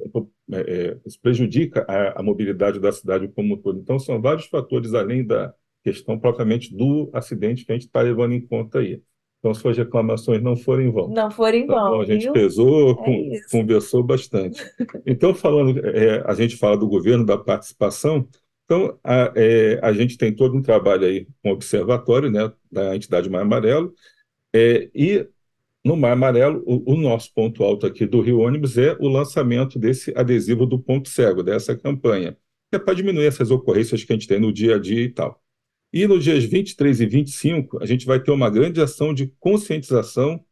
é, 0.51 0.59
é, 0.59 0.97
isso 1.05 1.19
prejudica 1.21 1.85
a, 1.87 2.19
a 2.19 2.23
mobilidade 2.23 2.79
da 2.79 2.91
cidade 2.91 3.27
como 3.29 3.55
um 3.55 3.57
todo. 3.57 3.79
Então, 3.79 3.97
são 3.99 4.21
vários 4.21 4.47
fatores, 4.47 4.93
além 4.93 5.25
da 5.25 5.53
questão 5.83 6.19
propriamente 6.19 6.75
do 6.75 7.09
acidente, 7.13 7.65
que 7.65 7.71
a 7.71 7.75
gente 7.75 7.85
está 7.87 8.01
levando 8.01 8.33
em 8.33 8.41
conta 8.45 8.79
aí. 8.79 9.01
Então, 9.39 9.53
suas 9.53 9.77
reclamações 9.77 10.41
não 10.41 10.55
foram 10.55 10.83
em 10.83 10.91
vão. 10.91 11.07
Não 11.07 11.31
for 11.31 11.53
em 11.53 11.65
Tá 11.65 11.73
vão, 11.73 12.01
a 12.01 12.05
gente 12.05 12.23
viu? 12.23 12.33
pesou, 12.33 13.01
É 13.05 13.11
isso. 13.35 13.49
conversou 13.49 14.03
bastante. 14.03 14.61
Então, 15.05 15.33
falando, 15.33 15.79
é, 15.85 16.21
a 16.25 16.33
gente 16.33 16.57
fala 16.57 16.77
do 16.77 16.87
governo, 16.87 17.25
da 17.25 17.37
participação. 17.37 18.27
Então, 18.65 18.99
a, 19.03 19.31
é, 19.35 19.79
a 19.81 19.93
gente 19.93 20.17
tem 20.17 20.35
todo 20.35 20.57
um 20.57 20.61
trabalho 20.61 21.05
aí 21.05 21.25
com 21.41 21.49
o 21.49 21.53
observatório, 21.53 22.29
né, 22.29 22.51
da 22.71 22.95
entidade 22.95 23.29
Mar 23.29 23.41
Amarelo, 23.41 23.93
é, 24.53 24.89
e 24.93 25.25
no 25.83 25.95
Mar 25.95 26.11
Amarelo, 26.11 26.61
o, 26.65 26.93
o 26.93 26.97
nosso 26.97 27.33
ponto 27.33 27.63
alto 27.63 27.85
aqui 27.87 28.05
do 28.05 28.19
Rio 28.21 28.39
Ônibus 28.39 28.77
é 28.77 28.95
o 28.99 29.07
lançamento 29.07 29.79
desse 29.79 30.13
adesivo 30.15 30.65
do 30.65 30.77
ponto 30.77 31.07
cego, 31.07 31.41
dessa 31.41 31.75
campanha, 31.77 32.37
que 32.69 32.75
é 32.75 32.79
para 32.79 32.93
diminuir 32.93 33.25
essas 33.25 33.49
ocorrências 33.49 34.03
que 34.03 34.11
a 34.11 34.15
gente 34.15 34.27
tem 34.27 34.39
no 34.39 34.51
dia 34.51 34.75
a 34.75 34.79
dia 34.79 35.01
e 35.01 35.09
tal. 35.09 35.41
E 35.91 36.05
nos 36.07 36.23
dias 36.23 36.43
23 36.43 37.01
e 37.01 37.05
25, 37.07 37.81
a 37.81 37.85
gente 37.85 38.05
vai 38.05 38.19
ter 38.19 38.31
uma 38.31 38.49
grande 38.49 38.79
ação 38.79 39.13
de 39.13 39.27
conscientização 39.39 40.43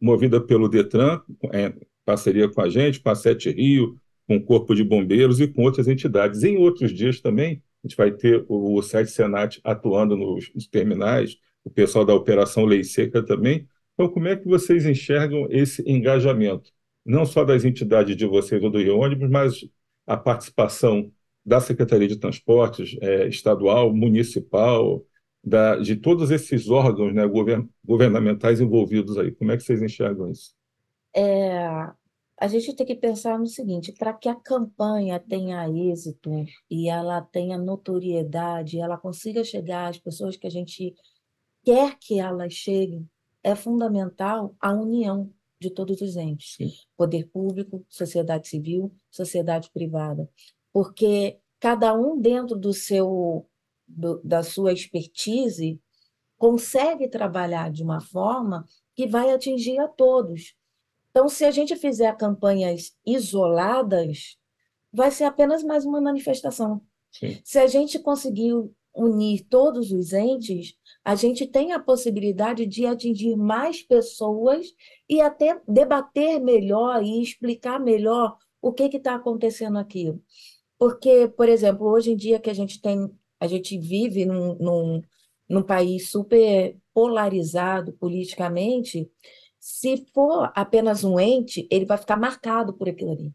movida 0.00 0.40
pelo 0.40 0.68
Detran, 0.68 1.20
em 1.52 1.86
parceria 2.04 2.48
com 2.48 2.60
a 2.60 2.68
gente, 2.68 3.00
com 3.00 3.08
a 3.08 3.14
Sete 3.14 3.50
Rio, 3.50 3.96
com 4.26 4.36
o 4.36 4.42
Corpo 4.42 4.74
de 4.74 4.82
Bombeiros 4.82 5.40
e 5.40 5.46
com 5.46 5.62
outras 5.62 5.86
entidades. 5.86 6.42
Em 6.42 6.56
outros 6.56 6.92
dias 6.92 7.20
também, 7.20 7.62
a 7.84 7.86
gente 7.86 7.96
vai 7.96 8.10
ter 8.10 8.44
o, 8.48 8.74
o 8.74 8.82
Sete 8.82 9.10
Senat 9.10 9.60
atuando 9.62 10.16
nos, 10.16 10.52
nos 10.54 10.66
terminais, 10.66 11.36
o 11.64 11.70
pessoal 11.70 12.04
da 12.04 12.14
Operação 12.14 12.64
Lei 12.64 12.82
Seca 12.82 13.22
também. 13.22 13.68
Então, 13.94 14.08
como 14.08 14.26
é 14.26 14.34
que 14.34 14.48
vocês 14.48 14.86
enxergam 14.86 15.46
esse 15.50 15.82
engajamento? 15.88 16.72
Não 17.04 17.24
só 17.24 17.44
das 17.44 17.64
entidades 17.64 18.16
de 18.16 18.26
vocês 18.26 18.62
ou 18.62 18.70
do 18.70 18.78
Rio 18.78 18.98
Ônibus, 18.98 19.30
mas 19.30 19.68
a 20.06 20.16
participação 20.16 21.12
da 21.44 21.60
Secretaria 21.60 22.08
de 22.08 22.18
Transportes 22.18 22.96
eh, 23.00 23.28
estadual, 23.28 23.94
municipal, 23.94 25.04
da, 25.42 25.76
de 25.76 25.96
todos 25.96 26.30
esses 26.30 26.68
órgãos 26.68 27.14
né, 27.14 27.26
govern, 27.26 27.68
governamentais 27.84 28.60
envolvidos 28.60 29.16
aí. 29.16 29.32
Como 29.32 29.50
é 29.50 29.56
que 29.56 29.62
vocês 29.62 29.82
enxergam 29.82 30.30
isso? 30.30 30.54
É, 31.14 31.66
a 32.38 32.46
gente 32.46 32.74
tem 32.74 32.86
que 32.86 32.94
pensar 32.94 33.38
no 33.38 33.46
seguinte, 33.46 33.92
para 33.92 34.12
que 34.12 34.28
a 34.28 34.34
campanha 34.34 35.18
tenha 35.18 35.68
êxito 35.68 36.30
e 36.70 36.88
ela 36.88 37.20
tenha 37.20 37.58
notoriedade, 37.58 38.78
ela 38.78 38.96
consiga 38.96 39.42
chegar 39.42 39.88
às 39.88 39.98
pessoas 39.98 40.36
que 40.36 40.46
a 40.46 40.50
gente 40.50 40.94
quer 41.64 41.98
que 41.98 42.18
elas 42.18 42.52
cheguem, 42.52 43.08
é 43.42 43.54
fundamental 43.54 44.54
a 44.60 44.72
união 44.72 45.30
de 45.60 45.70
todos 45.70 46.00
os 46.00 46.16
entes, 46.16 46.54
Sim. 46.54 46.70
poder 46.96 47.28
público, 47.28 47.84
sociedade 47.88 48.48
civil, 48.48 48.90
sociedade 49.10 49.70
privada, 49.72 50.28
porque 50.72 51.38
cada 51.58 51.92
um 51.94 52.18
dentro 52.18 52.56
do 52.56 52.72
seu 52.72 53.46
do- 53.86 54.20
da 54.22 54.42
sua 54.42 54.72
expertise 54.72 55.80
consegue 56.38 57.08
trabalhar 57.08 57.70
de 57.70 57.82
uma 57.82 58.00
forma 58.00 58.64
que 58.94 59.06
vai 59.06 59.30
atingir 59.32 59.78
a 59.78 59.88
todos. 59.88 60.54
Então, 61.10 61.28
se 61.28 61.44
a 61.44 61.50
gente 61.50 61.74
fizer 61.74 62.16
campanhas 62.16 62.96
isoladas, 63.04 64.38
vai 64.92 65.10
ser 65.10 65.24
apenas 65.24 65.62
mais 65.64 65.84
uma 65.84 66.00
manifestação. 66.00 66.80
Sim. 67.10 67.40
Se 67.44 67.58
a 67.58 67.66
gente 67.66 67.98
conseguir 67.98 68.52
unir 68.94 69.44
todos 69.48 69.90
os 69.92 70.12
entes, 70.12 70.74
a 71.04 71.14
gente 71.14 71.46
tem 71.46 71.72
a 71.72 71.80
possibilidade 71.80 72.66
de 72.66 72.86
atingir 72.86 73.36
mais 73.36 73.82
pessoas 73.82 74.66
e 75.08 75.20
até 75.20 75.60
debater 75.66 76.40
melhor 76.40 77.02
e 77.02 77.22
explicar 77.22 77.80
melhor 77.80 78.36
o 78.62 78.72
que 78.72 78.84
está 78.96 79.14
acontecendo 79.14 79.78
aqui. 79.78 80.14
Porque, 80.80 81.28
por 81.28 81.46
exemplo, 81.46 81.86
hoje 81.86 82.12
em 82.12 82.16
dia 82.16 82.40
que 82.40 82.48
a 82.48 82.54
gente 82.54 82.80
tem, 82.80 83.12
a 83.38 83.46
gente 83.46 83.76
vive 83.76 84.24
num, 84.24 84.54
num, 84.54 85.02
num 85.46 85.62
país 85.62 86.08
super 86.08 86.74
polarizado 86.94 87.92
politicamente, 87.92 89.12
se 89.58 90.06
for 90.14 90.50
apenas 90.54 91.04
um 91.04 91.20
ente, 91.20 91.68
ele 91.70 91.84
vai 91.84 91.98
ficar 91.98 92.16
marcado 92.16 92.72
por 92.72 92.88
aquilo 92.88 93.12
ali. 93.12 93.30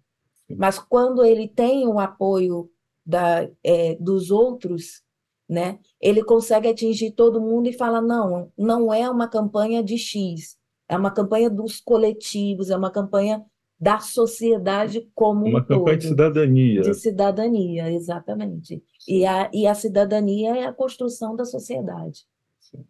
Mas 0.58 0.80
quando 0.80 1.24
ele 1.24 1.48
tem 1.48 1.88
o 1.88 2.00
apoio 2.00 2.68
da, 3.06 3.48
é, 3.64 3.94
dos 4.00 4.32
outros, 4.32 5.04
né, 5.48 5.78
ele 6.02 6.24
consegue 6.24 6.68
atingir 6.68 7.12
todo 7.12 7.40
mundo 7.40 7.68
e 7.68 7.74
fala, 7.74 8.02
não, 8.02 8.52
não 8.58 8.92
é 8.92 9.08
uma 9.08 9.28
campanha 9.28 9.84
de 9.84 10.00
X, 10.00 10.58
é 10.90 10.98
uma 10.98 11.12
campanha 11.12 11.48
dos 11.48 11.80
coletivos, 11.80 12.72
é 12.72 12.76
uma 12.76 12.90
campanha 12.90 13.46
da 13.80 14.00
sociedade 14.00 15.10
como 15.14 15.46
Uma 15.46 15.60
um 15.60 15.66
campanha 15.66 15.98
de 15.98 16.08
todo. 16.08 16.12
cidadania. 16.12 16.82
De 16.82 16.94
cidadania, 16.94 17.92
exatamente. 17.92 18.84
E 19.08 19.26
a, 19.26 19.50
e 19.54 19.68
a 19.68 19.76
cidadania 19.76 20.56
é 20.56 20.66
a 20.66 20.74
construção 20.74 21.36
da 21.36 21.46
sociedade. 21.46 22.26
Sim. 22.60 22.86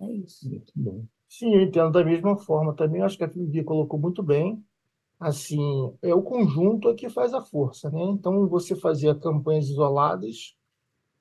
É 0.00 0.10
isso. 0.10 0.48
Muito 0.48 0.72
bom. 0.74 1.04
Sim, 1.28 1.54
eu 1.54 1.62
entendo 1.62 1.92
da 1.92 2.04
mesma 2.04 2.36
forma 2.36 2.74
também. 2.74 3.02
Acho 3.02 3.16
que 3.16 3.24
a 3.24 3.26
Vivi 3.28 3.62
colocou 3.62 3.98
muito 3.98 4.22
bem. 4.22 4.62
Assim, 5.18 5.92
é 6.02 6.14
o 6.14 6.22
conjunto 6.22 6.88
é 6.88 6.94
que 6.94 7.08
faz 7.08 7.32
a 7.32 7.40
força, 7.40 7.88
né? 7.90 8.02
Então, 8.06 8.48
você 8.48 8.74
fazer 8.74 9.18
campanhas 9.20 9.66
isoladas, 9.66 10.56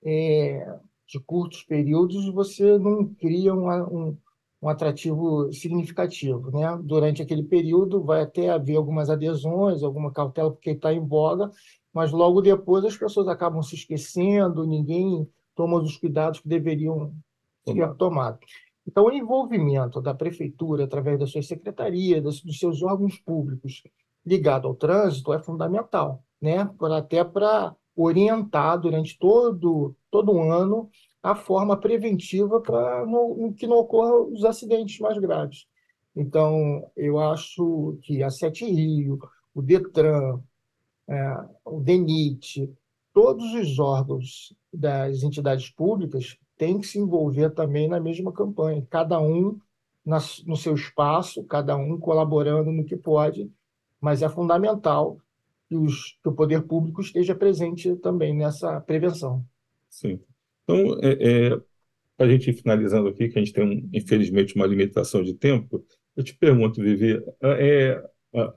é, 0.04 0.80
de 1.08 1.20
curtos 1.20 1.64
períodos, 1.64 2.28
você 2.34 2.78
não 2.80 3.14
cria 3.14 3.54
um, 3.54 3.70
um, 3.70 4.18
um 4.62 4.70
atrativo 4.70 5.52
significativo, 5.52 6.52
né? 6.52 6.80
Durante 6.84 7.22
aquele 7.22 7.44
período 7.44 8.04
vai 8.04 8.22
até 8.22 8.50
haver 8.50 8.76
algumas 8.76 9.10
adesões, 9.10 9.82
alguma 9.82 10.12
cautela 10.12 10.52
porque 10.52 10.72
está 10.72 10.94
em 10.94 11.06
voga, 11.06 11.50
mas 11.92 12.12
logo 12.12 12.42
depois 12.42 12.86
as 12.86 12.96
pessoas 12.96 13.28
acabam 13.28 13.62
se 13.64 13.76
esquecendo, 13.76 14.68
ninguém 14.68 15.28
toma 15.56 15.82
os 15.82 15.98
cuidados 15.98 16.40
que 16.40 16.48
deveriam 16.48 17.14
ser 17.66 17.96
tomados. 17.96 18.40
Então, 18.88 19.06
o 19.06 19.12
envolvimento 19.12 20.02
da 20.02 20.14
prefeitura, 20.14 20.86
através 20.86 21.20
das 21.20 21.32
suas 21.32 21.48
secretarias, 21.48 22.24
dos 22.24 22.58
seus 22.58 22.82
órgãos 22.82 23.18
públicos, 23.18 23.84
ligado 24.26 24.68
ao 24.68 24.76
trânsito, 24.76 25.34
é 25.34 25.40
fundamental, 25.40 26.24
né? 26.42 26.70
até 26.96 27.24
para 27.24 27.76
orientar 27.96 28.80
durante 28.80 29.18
todo, 29.20 29.96
todo 30.10 30.32
o 30.32 30.52
ano 30.52 30.90
a 31.22 31.36
forma 31.36 31.78
preventiva 31.78 32.60
para 32.60 33.06
que 33.58 33.68
não 33.68 33.78
ocorram 33.78 34.32
os 34.32 34.44
acidentes 34.44 35.00
mais 35.00 35.18
graves. 35.18 35.68
Então, 36.16 36.90
eu 36.96 37.20
acho 37.20 37.98
que 38.02 38.24
a 38.24 38.30
Sete 38.30 38.66
Rio, 38.66 39.20
o 39.54 39.62
Detran, 39.62 40.40
é, 41.08 41.46
o 41.66 41.80
DENIT, 41.80 42.70
todos 43.14 43.54
os 43.54 43.80
órgãos 43.80 44.56
das 44.74 45.24
entidades 45.24 45.70
públicas 45.70 46.38
têm 46.58 46.80
que 46.80 46.88
se 46.88 47.00
envolver 47.00 47.52
também 47.52 47.88
na 47.88 48.00
mesma 48.00 48.32
campanha, 48.32 48.86
cada 48.90 49.20
um 49.20 49.60
na, 50.06 50.20
no 50.46 50.56
seu 50.56 50.74
espaço, 50.74 51.44
cada 51.44 51.76
um 51.76 51.98
colaborando 51.98 52.72
no 52.72 52.84
que 52.84 52.96
pode, 52.96 53.52
mas 54.00 54.22
é 54.22 54.30
fundamental 54.30 55.18
que, 55.68 55.76
os, 55.76 56.18
que 56.22 56.30
o 56.30 56.34
poder 56.34 56.64
público 56.64 57.02
esteja 57.02 57.36
presente 57.36 57.96
também 57.98 58.36
nessa 58.36 58.80
prevenção. 58.82 59.46
Sim. 59.90 60.20
Então, 60.72 61.00
é, 61.02 61.50
é, 61.50 61.62
a 62.18 62.28
gente 62.28 62.54
finalizando 62.54 63.10
aqui, 63.10 63.30
que 63.30 63.38
a 63.38 63.42
gente 63.42 63.54
tem, 63.54 63.64
um, 63.64 63.90
infelizmente, 63.94 64.56
uma 64.56 64.66
limitação 64.66 65.24
de 65.24 65.34
tempo, 65.34 65.84
eu 66.16 66.24
te 66.24 66.36
pergunto, 66.36 66.82
Vivi, 66.82 67.22
é, 67.42 68.04
a, 68.34 68.54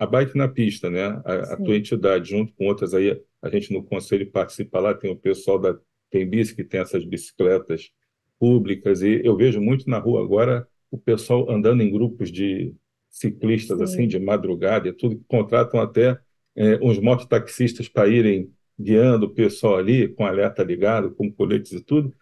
a 0.00 0.06
Bike 0.06 0.36
na 0.36 0.48
Pista, 0.48 0.90
né? 0.90 1.04
A, 1.24 1.54
a, 1.54 1.56
tua 1.56 1.76
entidade, 1.76 2.30
junto 2.30 2.52
com 2.54 2.66
outras 2.66 2.94
aí, 2.94 3.20
a 3.40 3.48
gente 3.48 3.72
no 3.72 3.82
conselho 3.82 4.30
participa 4.30 4.80
lá, 4.80 4.94
tem 4.94 5.10
o 5.10 5.16
pessoal 5.16 5.58
da 5.58 5.78
tem 6.10 6.28
bici 6.28 6.54
que 6.54 6.62
tem 6.62 6.80
essas 6.80 7.06
bicicletas 7.06 7.90
públicas 8.38 9.00
e 9.00 9.22
eu 9.24 9.34
vejo 9.34 9.62
muito 9.62 9.88
na 9.88 9.98
rua 9.98 10.22
agora 10.22 10.68
o 10.90 10.98
pessoal 10.98 11.50
andando 11.50 11.82
em 11.82 11.90
grupos 11.90 12.30
de 12.30 12.74
ciclistas 13.08 13.78
Sim. 13.78 13.84
assim 13.84 14.08
de 14.08 14.18
madrugada 14.18 14.88
e 14.88 14.92
tudo 14.92 15.24
contratam 15.26 15.80
até 15.80 16.18
é, 16.54 16.76
uns 16.82 16.98
mototaxistas 16.98 17.88
para 17.88 18.08
irem 18.08 18.52
guiando 18.78 19.26
o 19.26 19.34
pessoal 19.34 19.76
ali 19.76 20.08
com 20.08 20.26
alerta 20.26 20.62
ligado, 20.62 21.14
com 21.14 21.32
coletes 21.32 21.72
e 21.72 21.80
tudo. 21.80 22.12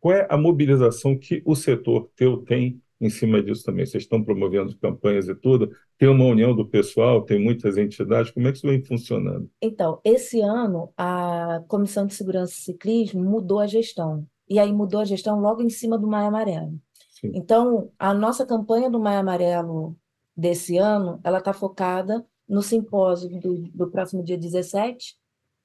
Qual 0.00 0.14
é 0.14 0.26
a 0.30 0.36
mobilização 0.36 1.18
que 1.18 1.42
o 1.44 1.54
setor 1.54 2.10
teu 2.14 2.38
tem 2.38 2.80
em 3.00 3.10
cima 3.10 3.42
disso 3.42 3.64
também? 3.64 3.84
Vocês 3.84 4.04
estão 4.04 4.22
promovendo 4.22 4.76
campanhas 4.78 5.28
e 5.28 5.34
tudo? 5.34 5.70
Tem 5.98 6.08
uma 6.08 6.24
união 6.24 6.54
do 6.54 6.66
pessoal, 6.66 7.22
tem 7.22 7.42
muitas 7.42 7.76
entidades, 7.76 8.30
como 8.30 8.46
é 8.46 8.52
que 8.52 8.58
isso 8.58 8.66
vem 8.66 8.84
funcionando? 8.84 9.50
Então, 9.60 10.00
esse 10.04 10.40
ano, 10.40 10.92
a 10.96 11.62
Comissão 11.68 12.06
de 12.06 12.14
Segurança 12.14 12.52
e 12.52 12.62
Ciclismo 12.62 13.22
mudou 13.24 13.58
a 13.58 13.66
gestão. 13.66 14.26
E 14.48 14.58
aí 14.58 14.72
mudou 14.72 15.00
a 15.00 15.04
gestão 15.04 15.40
logo 15.40 15.62
em 15.62 15.70
cima 15.70 15.98
do 15.98 16.06
Maio 16.06 16.28
Amarelo. 16.28 16.78
Sim. 17.10 17.32
Então, 17.34 17.90
a 17.98 18.14
nossa 18.14 18.46
campanha 18.46 18.90
do 18.90 19.00
Maio 19.00 19.20
Amarelo 19.20 19.96
desse 20.36 20.76
ano, 20.76 21.18
ela 21.24 21.38
está 21.38 21.52
focada 21.52 22.24
no 22.48 22.62
simpósio 22.62 23.40
do, 23.40 23.62
do 23.74 23.90
próximo 23.90 24.22
dia 24.22 24.38
17, 24.38 25.16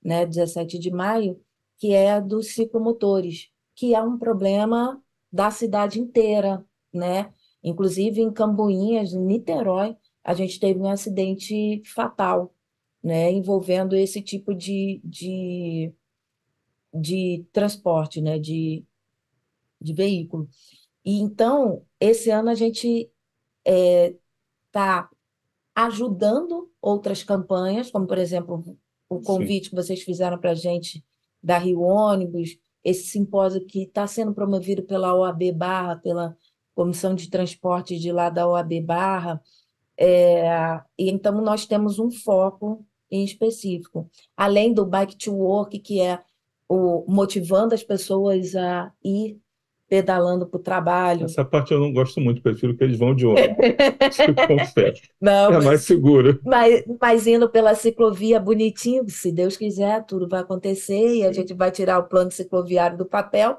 né, 0.04 0.26
17 0.26 0.80
de 0.80 0.92
maio, 0.92 1.40
que 1.78 1.94
é 1.94 2.20
dos 2.22 2.54
ciclomotores, 2.54 3.50
que 3.76 3.96
é 3.96 4.02
um 4.02 4.18
problema 4.18 5.02
da 5.32 5.50
cidade 5.50 6.00
inteira, 6.00 6.66
né? 6.94 7.34
Inclusive 7.64 8.22
em 8.22 8.32
Camboinhas, 8.32 9.14
em 9.14 9.20
Niterói, 9.20 9.96
a 10.24 10.34
gente 10.34 10.60
teve 10.60 10.80
um 10.80 10.90
acidente 10.90 11.82
fatal, 11.86 12.54
né, 13.04 13.32
envolvendo 13.32 13.96
esse 13.96 14.22
tipo 14.22 14.54
de, 14.54 15.02
de, 15.04 15.94
de 16.94 17.46
transporte, 17.52 18.22
né, 18.22 18.38
de, 18.38 18.86
de 19.80 19.94
veículo. 19.94 20.48
E 21.04 21.20
então, 21.20 21.84
esse 22.00 22.30
ano 22.30 22.50
a 22.50 22.56
gente 22.56 23.10
está 23.66 23.66
é, 23.66 24.16
tá 24.72 25.10
ajudando 25.74 26.72
outras 26.82 27.24
campanhas, 27.24 27.90
como, 27.90 28.06
por 28.06 28.18
exemplo, 28.18 28.78
o 29.12 29.21
convite 29.21 29.65
Sim. 29.65 29.69
que 29.71 29.76
vocês 29.76 30.02
fizeram 30.02 30.38
para 30.38 30.52
a 30.52 30.56
gente 30.56 31.04
da 31.43 31.58
Rio 31.58 31.82
Ônibus, 31.82 32.58
esse 32.82 33.08
simpósio 33.10 33.65
que 33.65 33.84
está 33.84 34.08
sendo 34.08 34.34
promovido 34.34 34.84
pela 34.84 35.13
OAB 35.13 35.52
Barra, 35.52 35.97
pela 35.97 36.38
Comissão 36.74 37.13
de 37.13 37.30
Transporte 37.30 38.00
de 38.00 38.10
lá 38.10 38.30
da 38.30 38.47
OAB 38.47 38.80
Barra. 38.82 39.41
É, 39.97 40.82
e 40.97 41.10
então 41.10 41.41
nós 41.41 41.65
temos 41.65 42.00
um 42.00 42.10
foco 42.10 42.86
em 43.12 43.26
específico, 43.26 44.10
além 44.38 44.74
do 44.74 44.86
Bike 44.86 45.17
to 45.17 45.34
Work, 45.34 45.78
que 45.80 46.00
é 46.00 46.24
o 46.69 47.04
motivando 47.06 47.76
as 47.76 47.84
pessoas 47.84 48.56
a 48.56 48.93
ir 49.04 49.40
pedalando 49.91 50.47
para 50.47 50.58
o 50.58 50.63
trabalho. 50.63 51.25
Essa 51.25 51.43
parte 51.43 51.73
eu 51.73 51.80
não 51.82 51.91
gosto 51.91 52.21
muito, 52.21 52.41
prefiro 52.41 52.77
que 52.77 52.82
eles 52.82 52.97
vão 52.97 53.13
de 53.13 53.25
ônibus, 53.25 53.58
confesso. 54.47 55.01
Não, 55.19 55.54
é 55.54 55.62
mais 55.62 55.82
seguro. 55.82 56.39
Mas, 56.45 56.86
mas 56.97 57.27
indo 57.27 57.49
pela 57.49 57.75
ciclovia 57.75 58.39
bonitinho, 58.39 59.04
se 59.10 59.34
Deus 59.34 59.58
quiser, 59.58 60.06
tudo 60.06 60.30
vai 60.30 60.39
acontecer 60.39 61.15
e 61.15 61.25
a 61.25 61.34
gente 61.34 61.54
vai 61.54 61.71
tirar 61.71 61.99
o 61.99 62.06
plano 62.06 62.32
cicloviário 62.32 62.97
do 62.97 63.06
papel, 63.06 63.58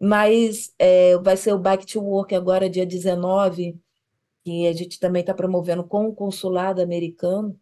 mas 0.00 0.72
é, 0.78 1.18
vai 1.18 1.36
ser 1.36 1.52
o 1.52 1.58
Bike 1.58 1.84
to 1.84 2.00
Work 2.00 2.32
agora, 2.32 2.70
dia 2.70 2.86
19, 2.86 3.76
que 4.44 4.68
a 4.68 4.72
gente 4.72 5.00
também 5.00 5.22
está 5.22 5.34
promovendo 5.34 5.82
com 5.82 6.06
o 6.06 6.14
consulado 6.14 6.80
americano. 6.80 7.58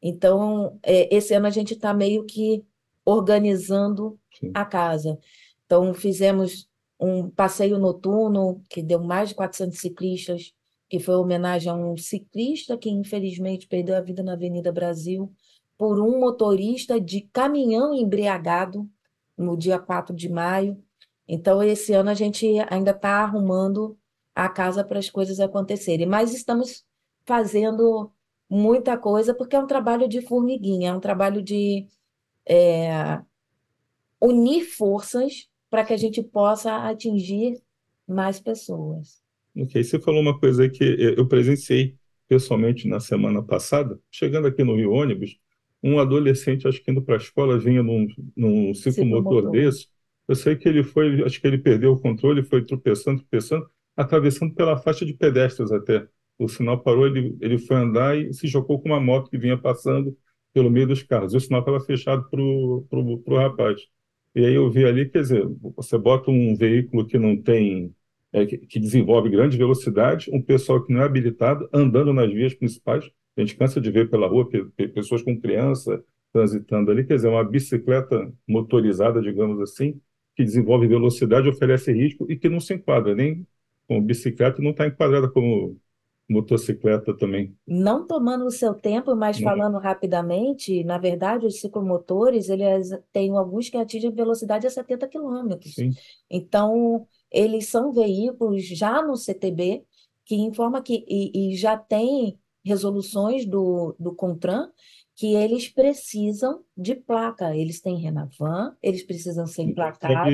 Então, 0.00 0.78
é, 0.80 1.12
esse 1.12 1.34
ano 1.34 1.48
a 1.48 1.50
gente 1.50 1.74
está 1.74 1.92
meio 1.92 2.24
que 2.24 2.64
organizando 3.04 4.16
Sim. 4.38 4.52
a 4.54 4.64
casa. 4.64 5.18
Então, 5.66 5.92
fizemos 5.92 6.68
um 6.98 7.28
passeio 7.28 7.78
noturno 7.78 8.62
que 8.68 8.82
deu 8.82 9.02
mais 9.02 9.30
de 9.30 9.34
400 9.34 9.78
ciclistas, 9.78 10.54
que 10.88 10.98
foi 10.98 11.14
homenagem 11.16 11.70
a 11.70 11.74
um 11.74 11.96
ciclista 11.96 12.76
que 12.76 12.90
infelizmente 12.90 13.66
perdeu 13.66 13.96
a 13.96 14.00
vida 14.00 14.22
na 14.22 14.34
Avenida 14.34 14.72
Brasil 14.72 15.32
por 15.76 16.00
um 16.00 16.20
motorista 16.20 17.00
de 17.00 17.22
caminhão 17.32 17.94
embriagado 17.94 18.88
no 19.36 19.56
dia 19.56 19.78
4 19.78 20.14
de 20.14 20.28
maio. 20.28 20.80
Então, 21.26 21.62
esse 21.62 21.92
ano 21.92 22.10
a 22.10 22.14
gente 22.14 22.46
ainda 22.70 22.92
está 22.92 23.22
arrumando 23.22 23.98
a 24.34 24.48
casa 24.48 24.84
para 24.84 24.98
as 24.98 25.10
coisas 25.10 25.40
acontecerem, 25.40 26.06
mas 26.06 26.34
estamos 26.34 26.84
fazendo 27.24 28.12
muita 28.48 28.96
coisa 28.98 29.34
porque 29.34 29.56
é 29.56 29.60
um 29.60 29.66
trabalho 29.66 30.08
de 30.08 30.20
formiguinha, 30.20 30.90
é 30.90 30.92
um 30.92 31.00
trabalho 31.00 31.42
de 31.42 31.86
é, 32.46 33.20
unir 34.20 34.64
forças 34.64 35.48
para 35.74 35.84
que 35.84 35.92
a 35.92 35.96
gente 35.96 36.22
possa 36.22 36.88
atingir 36.88 37.60
mais 38.06 38.38
pessoas. 38.38 39.20
Ok, 39.56 39.82
você 39.82 39.98
falou 39.98 40.20
uma 40.20 40.38
coisa 40.38 40.68
que 40.68 40.84
eu 40.84 41.26
presenciei 41.26 41.96
pessoalmente 42.28 42.86
na 42.86 43.00
semana 43.00 43.42
passada, 43.42 43.98
chegando 44.08 44.46
aqui 44.46 44.62
no 44.62 44.76
Rio 44.76 44.92
Ônibus, 44.92 45.36
um 45.82 45.98
adolescente, 45.98 46.68
acho 46.68 46.80
que 46.80 46.92
indo 46.92 47.02
para 47.02 47.16
a 47.16 47.18
escola, 47.18 47.58
vinha 47.58 47.82
num, 47.82 48.06
num 48.36 48.72
ciclomotor 48.72 49.50
desse, 49.50 49.88
eu 50.28 50.36
sei 50.36 50.54
que 50.54 50.68
ele 50.68 50.84
foi, 50.84 51.24
acho 51.24 51.40
que 51.40 51.46
ele 51.48 51.58
perdeu 51.58 51.94
o 51.94 52.00
controle, 52.00 52.44
foi 52.44 52.64
tropeçando, 52.64 53.22
tropeçando, 53.22 53.68
atravessando 53.96 54.54
pela 54.54 54.76
faixa 54.76 55.04
de 55.04 55.12
pedestres 55.12 55.72
até. 55.72 56.06
O 56.38 56.46
sinal 56.46 56.84
parou, 56.84 57.04
ele, 57.04 57.36
ele 57.40 57.58
foi 57.58 57.74
andar 57.78 58.16
e 58.16 58.32
se 58.32 58.46
chocou 58.46 58.80
com 58.80 58.90
uma 58.90 59.00
moto 59.00 59.28
que 59.28 59.36
vinha 59.36 59.58
passando 59.58 60.16
pelo 60.52 60.70
meio 60.70 60.86
dos 60.86 61.02
carros. 61.02 61.34
E 61.34 61.36
o 61.36 61.40
sinal 61.40 61.62
estava 61.62 61.80
fechado 61.80 62.30
para 62.30 62.40
o 62.40 63.36
rapaz. 63.36 63.80
E 64.34 64.44
aí 64.44 64.54
eu 64.54 64.70
vi 64.70 64.84
ali, 64.84 65.08
quer 65.08 65.20
dizer, 65.22 65.46
você 65.76 65.96
bota 65.96 66.30
um 66.30 66.56
veículo 66.56 67.06
que 67.06 67.18
não 67.18 67.36
tem, 67.36 67.94
é, 68.32 68.44
que, 68.46 68.58
que, 68.58 68.80
desenvolve 68.80 69.30
grande 69.30 69.56
velocidade, 69.56 70.30
um 70.32 70.42
pessoal 70.42 70.82
que 70.82 70.92
não 70.92 71.02
é 71.02 71.04
habilitado, 71.04 71.68
andando 71.72 72.12
nas 72.12 72.32
vias 72.32 72.54
principais, 72.54 73.08
a 73.36 73.40
gente 73.40 73.56
cansa 73.56 73.80
de 73.80 73.90
ver 73.90 74.10
pela 74.10 74.26
rua 74.26 74.48
pessoas 74.94 75.22
com 75.22 75.40
criança 75.40 76.04
transitando 76.32 76.90
ali, 76.90 77.04
quer 77.04 77.14
dizer, 77.14 77.28
uma 77.28 77.44
bicicleta 77.44 78.32
motorizada, 78.46 79.22
digamos 79.22 79.60
assim, 79.60 80.00
que 80.34 80.42
desenvolve 80.44 80.88
velocidade, 80.88 81.48
oferece 81.48 81.92
risco 81.92 82.26
e 82.30 82.36
que 82.36 82.48
não 82.48 82.58
se 82.58 82.74
enquadra 82.74 83.14
nem 83.14 83.46
como 83.86 84.02
bicicleta, 84.02 84.60
não 84.60 84.72
está 84.72 84.86
enquadrada 84.86 85.28
como 85.28 85.78
motocicleta 86.28 87.16
também. 87.16 87.54
Não 87.66 88.06
tomando 88.06 88.46
o 88.46 88.50
seu 88.50 88.74
tempo, 88.74 89.14
mas 89.14 89.38
Não. 89.38 89.44
falando 89.44 89.78
rapidamente, 89.78 90.82
na 90.84 90.98
verdade, 90.98 91.46
os 91.46 91.60
ciclomotores, 91.60 92.48
eles 92.48 92.90
têm 93.12 93.36
alguns 93.36 93.68
que 93.68 93.76
atingem 93.76 94.10
velocidade 94.10 94.66
a 94.66 94.70
70 94.70 95.08
km. 95.08 95.58
Sim, 95.62 95.90
Então, 96.30 97.06
eles 97.30 97.68
são 97.68 97.92
veículos 97.92 98.66
já 98.66 99.02
no 99.02 99.16
CTB 99.16 99.84
que 100.24 100.36
informa 100.36 100.82
que 100.82 101.04
e, 101.06 101.52
e 101.52 101.56
já 101.56 101.76
tem 101.76 102.38
resoluções 102.64 103.44
do, 103.44 103.94
do 103.98 104.14
CONTRAN 104.14 104.70
que 105.16 105.34
eles 105.34 105.68
precisam 105.68 106.64
de 106.76 106.94
placa. 106.94 107.54
Eles 107.54 107.80
têm 107.80 107.96
Renavan, 107.98 108.74
eles 108.82 109.04
precisam 109.04 109.46
ser 109.46 109.62
emplacados 109.62 110.32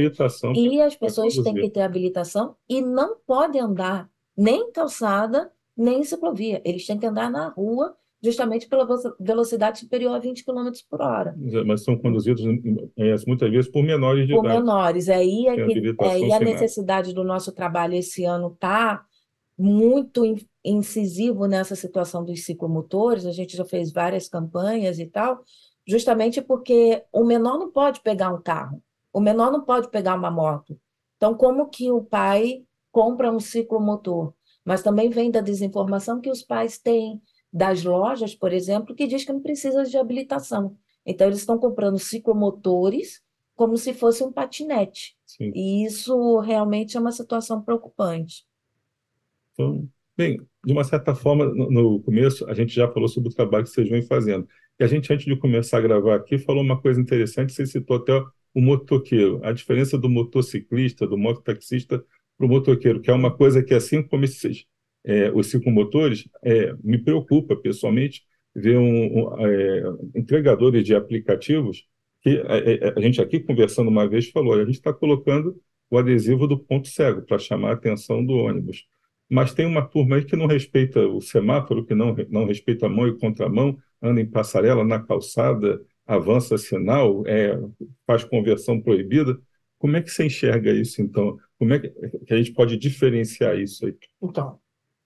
e 0.56 0.80
as 0.80 0.96
pessoas 0.96 1.34
têm 1.34 1.54
que 1.54 1.70
ter 1.70 1.82
habilitação 1.82 2.56
e 2.68 2.80
não 2.80 3.16
podem 3.26 3.60
andar 3.60 4.08
nem 4.36 4.68
em 4.68 4.72
calçada, 4.72 5.52
nem 5.80 6.00
em 6.00 6.04
ciclovia. 6.04 6.60
Eles 6.64 6.86
têm 6.86 6.98
que 6.98 7.06
andar 7.06 7.30
na 7.30 7.48
rua 7.48 7.94
justamente 8.22 8.68
pela 8.68 8.86
velocidade 9.18 9.78
superior 9.78 10.14
a 10.14 10.18
20 10.18 10.44
km 10.44 10.70
por 10.90 11.00
hora. 11.00 11.34
Mas 11.66 11.82
são 11.84 11.96
conduzidos 11.96 12.44
eh, 12.98 13.16
muitas 13.26 13.50
vezes 13.50 13.70
por 13.70 13.82
menores 13.82 14.26
de 14.26 14.34
por 14.34 14.44
idade. 14.44 14.60
menores. 14.60 15.08
Aí 15.08 15.46
é 15.48 15.54
que 15.56 15.94
é, 16.02 16.18
e 16.18 16.32
a 16.32 16.38
necessidade 16.40 17.14
do 17.14 17.24
nosso 17.24 17.50
trabalho 17.52 17.94
esse 17.94 18.24
ano 18.24 18.48
está 18.52 19.04
muito 19.58 20.24
in- 20.24 20.46
incisivo 20.62 21.46
nessa 21.46 21.74
situação 21.74 22.22
dos 22.24 22.44
ciclomotores. 22.44 23.24
A 23.24 23.32
gente 23.32 23.56
já 23.56 23.64
fez 23.64 23.90
várias 23.90 24.28
campanhas 24.28 24.98
e 24.98 25.06
tal, 25.06 25.42
justamente 25.86 26.42
porque 26.42 27.02
o 27.12 27.24
menor 27.24 27.58
não 27.58 27.70
pode 27.70 28.00
pegar 28.02 28.30
um 28.34 28.40
carro, 28.42 28.82
o 29.14 29.20
menor 29.20 29.50
não 29.50 29.62
pode 29.62 29.88
pegar 29.90 30.14
uma 30.14 30.30
moto. 30.30 30.78
Então, 31.16 31.34
como 31.34 31.68
que 31.68 31.90
o 31.90 32.02
pai 32.02 32.62
compra 32.92 33.30
um 33.32 33.40
ciclomotor? 33.40 34.32
Mas 34.70 34.84
também 34.84 35.10
vem 35.10 35.32
da 35.32 35.40
desinformação 35.40 36.20
que 36.20 36.30
os 36.30 36.44
pais 36.44 36.78
têm 36.78 37.20
das 37.52 37.82
lojas, 37.82 38.36
por 38.36 38.52
exemplo, 38.52 38.94
que 38.94 39.08
diz 39.08 39.24
que 39.24 39.32
não 39.32 39.40
precisa 39.40 39.82
de 39.82 39.98
habilitação. 39.98 40.76
Então, 41.04 41.26
eles 41.26 41.40
estão 41.40 41.58
comprando 41.58 41.98
ciclomotores 41.98 43.20
como 43.56 43.76
se 43.76 43.92
fosse 43.92 44.22
um 44.22 44.30
patinete. 44.30 45.16
Sim. 45.26 45.50
E 45.56 45.84
isso 45.84 46.38
realmente 46.38 46.96
é 46.96 47.00
uma 47.00 47.10
situação 47.10 47.60
preocupante. 47.60 48.44
Então, 49.54 49.88
bem, 50.16 50.40
de 50.64 50.72
uma 50.72 50.84
certa 50.84 51.16
forma, 51.16 51.46
no, 51.46 51.68
no 51.68 52.00
começo, 52.04 52.48
a 52.48 52.54
gente 52.54 52.72
já 52.72 52.86
falou 52.86 53.08
sobre 53.08 53.28
o 53.28 53.34
trabalho 53.34 53.64
que 53.64 53.70
vocês 53.70 53.88
vêm 53.88 54.02
fazendo. 54.02 54.46
E 54.78 54.84
a 54.84 54.86
gente, 54.86 55.12
antes 55.12 55.26
de 55.26 55.34
começar 55.36 55.78
a 55.78 55.80
gravar 55.80 56.14
aqui, 56.14 56.38
falou 56.38 56.62
uma 56.62 56.80
coisa 56.80 57.00
interessante, 57.00 57.52
você 57.52 57.66
citou 57.66 57.96
até 57.96 58.12
o 58.54 58.60
motoqueiro, 58.60 59.40
a 59.42 59.50
diferença 59.50 59.98
do 59.98 60.08
motociclista, 60.08 61.08
do 61.08 61.18
mototaxista 61.18 62.04
para 62.40 62.46
o 62.46 62.48
motoqueiro, 62.50 63.02
que 63.02 63.10
é 63.10 63.14
uma 63.14 63.36
coisa 63.36 63.62
que, 63.62 63.74
assim 63.74 64.02
como 64.02 64.24
esses, 64.24 64.64
é, 65.04 65.30
os 65.32 65.48
ciclomotores, 65.50 66.28
é, 66.42 66.72
me 66.82 66.98
preocupa 66.98 67.54
pessoalmente 67.56 68.22
ver 68.54 68.78
um, 68.78 69.28
um, 69.30 69.46
é, 69.46 69.82
entregadores 70.16 70.84
de 70.84 70.94
aplicativos 70.94 71.84
que 72.22 72.38
a, 72.46 72.88
a- 72.90 72.94
a 72.98 73.00
gente 73.02 73.20
aqui 73.20 73.40
conversando 73.40 73.88
uma 73.88 74.08
vez 74.08 74.30
falou, 74.30 74.54
a 74.54 74.64
gente 74.64 74.76
está 74.76 74.92
colocando 74.92 75.56
o 75.90 75.98
adesivo 75.98 76.46
do 76.46 76.58
ponto 76.58 76.88
cego 76.88 77.22
para 77.22 77.38
chamar 77.38 77.70
a 77.70 77.72
atenção 77.74 78.24
do 78.24 78.34
ônibus. 78.34 78.86
Mas 79.28 79.54
tem 79.54 79.66
uma 79.66 79.86
turma 79.86 80.16
aí 80.16 80.24
que 80.24 80.36
não 80.36 80.46
respeita 80.46 81.06
o 81.06 81.20
semáforo, 81.20 81.84
que 81.84 81.94
não, 81.94 82.14
não 82.30 82.46
respeita 82.46 82.86
a 82.86 82.88
mão 82.88 83.06
e 83.08 83.18
contramão, 83.18 83.78
anda 84.02 84.20
em 84.20 84.26
passarela, 84.26 84.84
na 84.84 84.98
calçada, 85.00 85.80
avança 86.06 86.58
sinal, 86.58 87.22
é, 87.26 87.56
faz 88.06 88.24
conversão 88.24 88.80
proibida. 88.80 89.38
Como 89.78 89.96
é 89.96 90.02
que 90.02 90.10
você 90.10 90.24
enxerga 90.26 90.72
isso, 90.72 91.00
então? 91.02 91.38
Como 91.60 91.74
é 91.74 91.78
que, 91.78 91.92
a 92.32 92.36
gente 92.38 92.54
pode 92.54 92.78
diferenciar 92.78 93.54
isso 93.58 93.84
aí? 93.84 93.94
Então, 94.22 94.58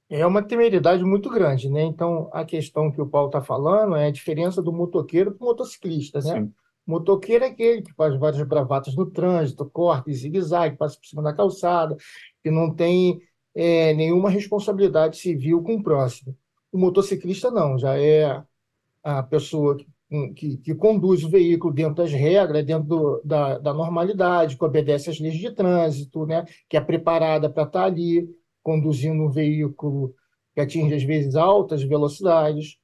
é 0.09 0.25
uma 0.25 0.41
temeridade 0.41 1.03
muito 1.03 1.29
grande, 1.29 1.69
né? 1.69 1.83
Então, 1.83 2.31
a 2.33 2.45
questão 2.45 2.93
que 2.93 3.03
o 3.03 3.09
Paulo 3.09 3.27
está 3.27 3.43
falando 3.43 3.97
é 3.97 4.07
a 4.07 4.13
diferença 4.13 4.63
do 4.63 4.73
motoqueiro 4.73 5.33
para 5.33 5.45
o 5.45 5.49
motociclista, 5.49 6.21
né? 6.21 6.43
Sim, 6.43 6.53
O 6.87 6.93
motoqueiro 6.93 7.43
é 7.43 7.49
aquele 7.49 7.83
que 7.83 7.93
faz 7.95 8.17
várias 8.17 8.41
bravatas 8.47 8.95
no 8.95 9.11
trânsito, 9.11 9.69
corta 9.69 10.09
em 10.09 10.15
zigue-zague, 10.15 10.77
passa 10.77 10.97
por 10.97 11.07
cima 11.09 11.25
da 11.25 11.33
calçada, 11.33 11.97
que 12.41 12.53
não 12.53 12.73
tem 12.73 13.21
é, 13.53 13.93
nenhuma 13.93 14.31
responsabilidade 14.31 15.17
civil 15.17 15.61
com 15.61 15.75
o 15.75 15.83
próximo. 15.83 16.39
O 16.71 16.79
motociclista 16.79 17.51
não, 17.51 17.77
já 17.77 17.99
é 17.99 18.41
a 19.03 19.25
pessoa 19.25 19.77
que, 19.77 19.89
que, 20.37 20.59
que 20.59 20.75
conduz 20.75 21.25
o 21.25 21.29
veículo 21.29 21.73
dentro 21.75 21.97
das 21.97 22.13
regras, 22.13 22.65
dentro 22.65 22.85
do- 22.89 23.23
da, 23.25 23.59
da 23.59 23.75
normalidade, 23.75 24.57
que 24.57 24.65
obedece 24.65 25.11
às 25.11 25.19
leis 25.19 25.37
de 25.37 25.51
trânsito, 25.51 26.27
né? 26.27 26.45
Que 26.69 26.77
é 26.77 26.81
preparada 26.81 27.51
para 27.51 27.65
estar 27.65 27.85
ali 27.85 28.29
conduzindo 28.63 29.23
um 29.23 29.31
veículo 29.31 30.15
que 30.55 30.61
atinge 30.61 30.95
às 30.95 31.03
vezes 31.03 31.35
altas 31.35 31.83
velocidades. 31.83 32.79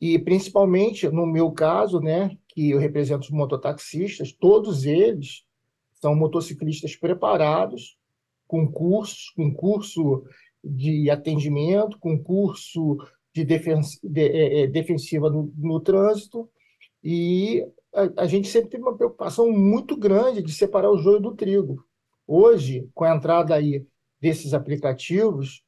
E 0.00 0.18
principalmente 0.18 1.08
no 1.08 1.26
meu 1.26 1.52
caso, 1.52 2.00
né, 2.00 2.36
que 2.48 2.70
eu 2.70 2.78
represento 2.78 3.24
os 3.24 3.30
mototaxistas, 3.30 4.32
todos 4.32 4.84
eles 4.84 5.44
são 5.92 6.14
motociclistas 6.14 6.96
preparados, 6.96 7.96
com 8.48 8.66
cursos, 8.66 9.30
com 9.36 9.52
curso 9.54 10.24
de 10.62 11.08
atendimento, 11.10 11.98
com 11.98 12.18
curso 12.18 12.98
de, 13.34 13.44
defens 13.44 13.98
de- 14.02 14.20
eh, 14.20 14.62
eh, 14.62 14.66
defensiva 14.66 15.30
no, 15.30 15.52
no 15.56 15.80
trânsito, 15.80 16.48
e 17.02 17.66
a, 17.94 18.22
a 18.22 18.26
gente 18.26 18.48
sempre 18.48 18.70
teve 18.70 18.82
uma 18.82 18.96
preocupação 18.96 19.50
muito 19.50 19.96
grande 19.96 20.42
de 20.42 20.52
separar 20.52 20.90
o 20.90 20.98
joio 20.98 21.20
do 21.20 21.34
trigo. 21.34 21.84
Hoje, 22.26 22.88
com 22.94 23.04
a 23.04 23.14
entrada 23.14 23.54
aí 23.54 23.84
desses 24.20 24.54
aplicativos, 24.54 25.64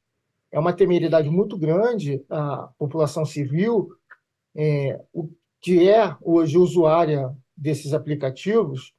é 0.52 0.58
uma 0.58 0.72
temeridade 0.72 1.28
muito 1.28 1.58
grande 1.58 2.24
a 2.30 2.68
população 2.78 3.24
civil 3.24 3.88
é, 4.54 5.00
o 5.12 5.28
que 5.60 5.88
é 5.88 6.16
hoje 6.20 6.58
usuária 6.58 7.34
desses 7.56 7.92
aplicativos 7.92 8.94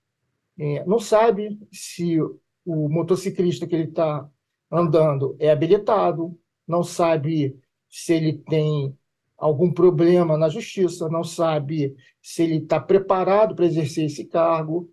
é, 0.58 0.86
não 0.86 1.00
sabe 1.00 1.60
se 1.72 2.20
o 2.66 2.90
motociclista 2.90 3.68
que 3.68 3.76
ele 3.76 3.90
está 3.90 4.28
andando 4.72 5.36
é 5.40 5.52
habilitado, 5.52 6.38
não 6.68 6.84
sabe 6.84 7.58
se 7.98 8.14
ele 8.14 8.34
tem 8.34 8.94
algum 9.38 9.72
problema 9.72 10.38
na 10.38 10.50
justiça, 10.50 11.08
não 11.08 11.24
sabe 11.24 11.96
se 12.22 12.44
ele 12.44 12.58
está 12.58 12.78
preparado 12.78 13.56
para 13.56 13.66
exercer 13.66 14.08
esse 14.08 14.26
cargo. 14.26 14.92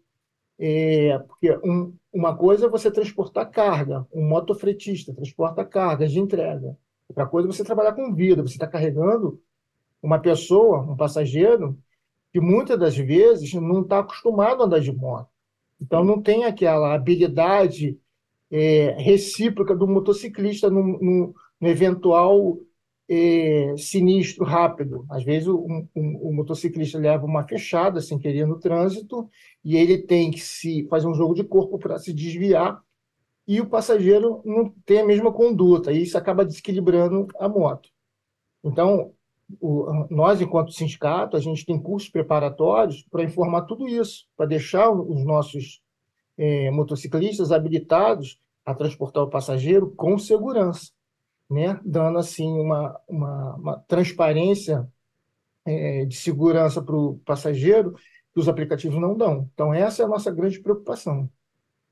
É, 0.57 1.19
porque 1.19 1.51
um, 1.65 1.93
uma 2.13 2.37
coisa 2.37 2.67
é 2.67 2.71
você 2.71 2.93
transportar 2.93 3.51
carga, 3.51 4.07
um 4.15 4.25
motofretista 4.25 5.13
transporta 5.13 5.65
cargas 5.65 6.13
de 6.13 6.21
entrega. 6.21 6.79
Outra 7.09 7.27
coisa 7.27 7.49
é 7.49 7.53
você 7.53 7.65
trabalhar 7.65 7.93
com 7.93 8.15
vida, 8.15 8.41
você 8.41 8.55
está 8.55 8.69
carregando 8.69 9.43
uma 10.01 10.21
pessoa, 10.21 10.83
um 10.83 10.97
passageiro, 10.97 11.77
que 12.33 12.41
muitas 12.41 12.79
das 12.79 12.97
vezes 12.97 13.53
não 13.55 13.83
está 13.83 13.99
acostumado 13.99 14.63
a 14.63 14.67
andar 14.67 14.79
de 14.79 14.93
moto. 14.93 15.29
Então, 15.81 16.05
não 16.05 16.23
tem 16.23 16.45
aquela 16.45 16.95
habilidade 16.95 17.99
é, 18.49 18.95
recíproca 18.97 19.75
do 19.75 19.89
motociclista 19.89 20.71
no, 20.71 21.01
no, 21.01 21.35
no 21.61 21.69
eventual 21.69 22.61
é, 23.15 23.77
sinistro 23.77 24.43
rápido. 24.43 25.05
Às 25.11 25.23
vezes, 25.23 25.47
o, 25.47 25.59
um, 25.59 25.89
o 25.95 26.33
motociclista 26.33 26.99
leva 26.99 27.27
uma 27.27 27.47
fechada 27.47 28.01
sem 28.01 28.19
querer 28.19 28.47
no 28.47 28.59
trânsito 28.59 29.29
e 29.63 29.77
ele 29.77 29.99
tem 29.99 30.31
que 30.31 30.41
se 30.41 30.87
fazer 30.89 31.07
um 31.07 31.15
jogo 31.15 31.35
de 31.35 31.45
corpo 31.45 31.79
para 31.79 31.99
se 31.99 32.11
desviar 32.11 32.83
e 33.47 33.61
o 33.61 33.69
passageiro 33.69 34.41
não 34.47 34.73
tem 34.87 35.01
a 35.01 35.05
mesma 35.05 35.33
conduta, 35.33 35.93
e 35.93 36.03
isso 36.03 36.17
acaba 36.17 36.45
desequilibrando 36.45 37.27
a 37.39 37.49
moto. 37.49 37.91
Então, 38.65 39.13
o, 39.61 40.07
nós, 40.09 40.41
enquanto 40.41 40.73
sindicato, 40.73 41.37
a 41.37 41.41
gente 41.41 41.67
tem 41.67 41.79
cursos 41.79 42.09
preparatórios 42.09 43.05
para 43.11 43.25
informar 43.25 43.63
tudo 43.63 43.87
isso, 43.89 44.27
para 44.37 44.47
deixar 44.47 44.91
os 44.91 45.25
nossos 45.25 45.83
é, 46.39 46.71
motociclistas 46.71 47.53
habilitados 47.53 48.41
a 48.65 48.75
transportar 48.75 49.25
o 49.25 49.29
passageiro 49.29 49.91
com 49.91 50.17
segurança, 50.19 50.93
né? 51.53 51.81
dando 51.85 52.19
assim 52.19 52.47
uma, 52.47 52.99
uma, 53.09 53.55
uma 53.57 53.79
transparência 53.81 54.89
é, 55.65 56.05
de 56.05 56.17
segurança 56.17 56.83
para 56.83 56.97
o 56.97 57.19
passageiro 57.25 57.95
que 58.33 58.41
os 58.41 58.49
aplicativos 58.49 59.01
não 59.01 59.17
dão. 59.17 59.49
Então, 59.53 59.75
essa 59.75 60.03
é 60.03 60.07
a 60.07 60.09
nossa 60.09 60.31
grande 60.31 60.61
preocupação. 60.61 61.31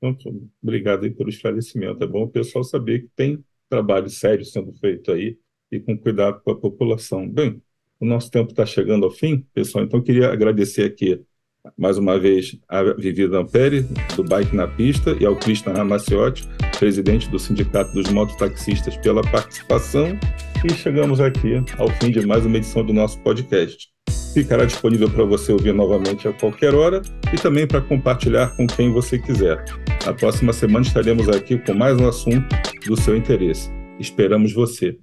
Então, 0.01 0.41
obrigado 0.61 1.03
aí 1.03 1.11
pelo 1.11 1.29
esclarecimento. 1.29 2.03
É 2.03 2.07
bom 2.07 2.23
o 2.23 2.29
pessoal 2.29 2.63
saber 2.63 3.03
que 3.03 3.09
tem 3.15 3.43
trabalho 3.69 4.09
sério 4.09 4.43
sendo 4.43 4.73
feito 4.73 5.11
aí 5.11 5.37
e 5.71 5.79
com 5.79 5.97
cuidado 5.97 6.41
com 6.41 6.51
a 6.51 6.55
população. 6.55 7.29
Bem, 7.29 7.61
o 7.99 8.05
nosso 8.05 8.29
tempo 8.31 8.49
está 8.49 8.65
chegando 8.65 9.05
ao 9.05 9.11
fim, 9.11 9.45
pessoal, 9.53 9.85
então 9.85 10.01
queria 10.01 10.31
agradecer 10.31 10.83
aqui 10.83 11.23
mais 11.77 11.97
uma 11.97 12.19
vez 12.19 12.59
a 12.67 12.81
Vivi 12.93 13.27
Damperi, 13.27 13.85
do 14.15 14.23
Bike 14.23 14.55
na 14.55 14.67
Pista, 14.67 15.11
e 15.19 15.25
ao 15.25 15.35
Krishna 15.35 15.71
Ramaciotti, 15.71 16.47
presidente 16.81 17.29
do 17.29 17.37
Sindicato 17.37 17.93
dos 17.93 18.09
Mototaxistas, 18.09 18.97
pela 18.97 19.21
participação 19.21 20.17
e 20.65 20.73
chegamos 20.73 21.21
aqui 21.21 21.63
ao 21.77 21.87
fim 21.87 22.09
de 22.09 22.25
mais 22.25 22.43
uma 22.43 22.57
edição 22.57 22.83
do 22.83 22.91
nosso 22.91 23.19
podcast. 23.19 23.87
Ficará 24.33 24.65
disponível 24.65 25.07
para 25.07 25.23
você 25.23 25.51
ouvir 25.51 25.75
novamente 25.75 26.27
a 26.27 26.33
qualquer 26.33 26.73
hora 26.73 27.03
e 27.31 27.37
também 27.37 27.67
para 27.67 27.81
compartilhar 27.81 28.55
com 28.57 28.65
quem 28.65 28.91
você 28.91 29.19
quiser. 29.19 29.63
Na 30.03 30.11
próxima 30.11 30.51
semana 30.51 30.83
estaremos 30.83 31.29
aqui 31.29 31.59
com 31.59 31.75
mais 31.75 31.99
um 32.01 32.07
assunto 32.07 32.47
do 32.87 32.99
seu 32.99 33.15
interesse. 33.15 33.69
Esperamos 33.99 34.51
você. 34.51 34.97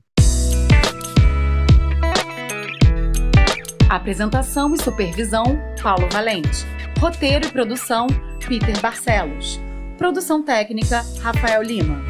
Apresentação 3.88 4.75
e 4.75 4.83
supervisão: 4.83 5.45
Paulo 5.81 6.09
Valente. 6.11 6.67
Roteiro 6.99 7.47
e 7.47 7.51
produção: 7.53 8.09
Peter 8.49 8.81
Barcelos. 8.81 9.67
Produção 9.99 10.45
técnica: 10.45 11.05
Rafael 11.21 11.61
Lima. 11.61 12.01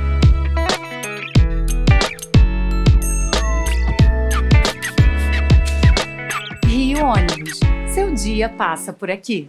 Rio 6.66 6.98
Ônibus. 7.02 7.58
Seu 7.94 8.12
dia 8.12 8.50
passa 8.50 8.92
por 8.92 9.10
aqui. 9.10 9.48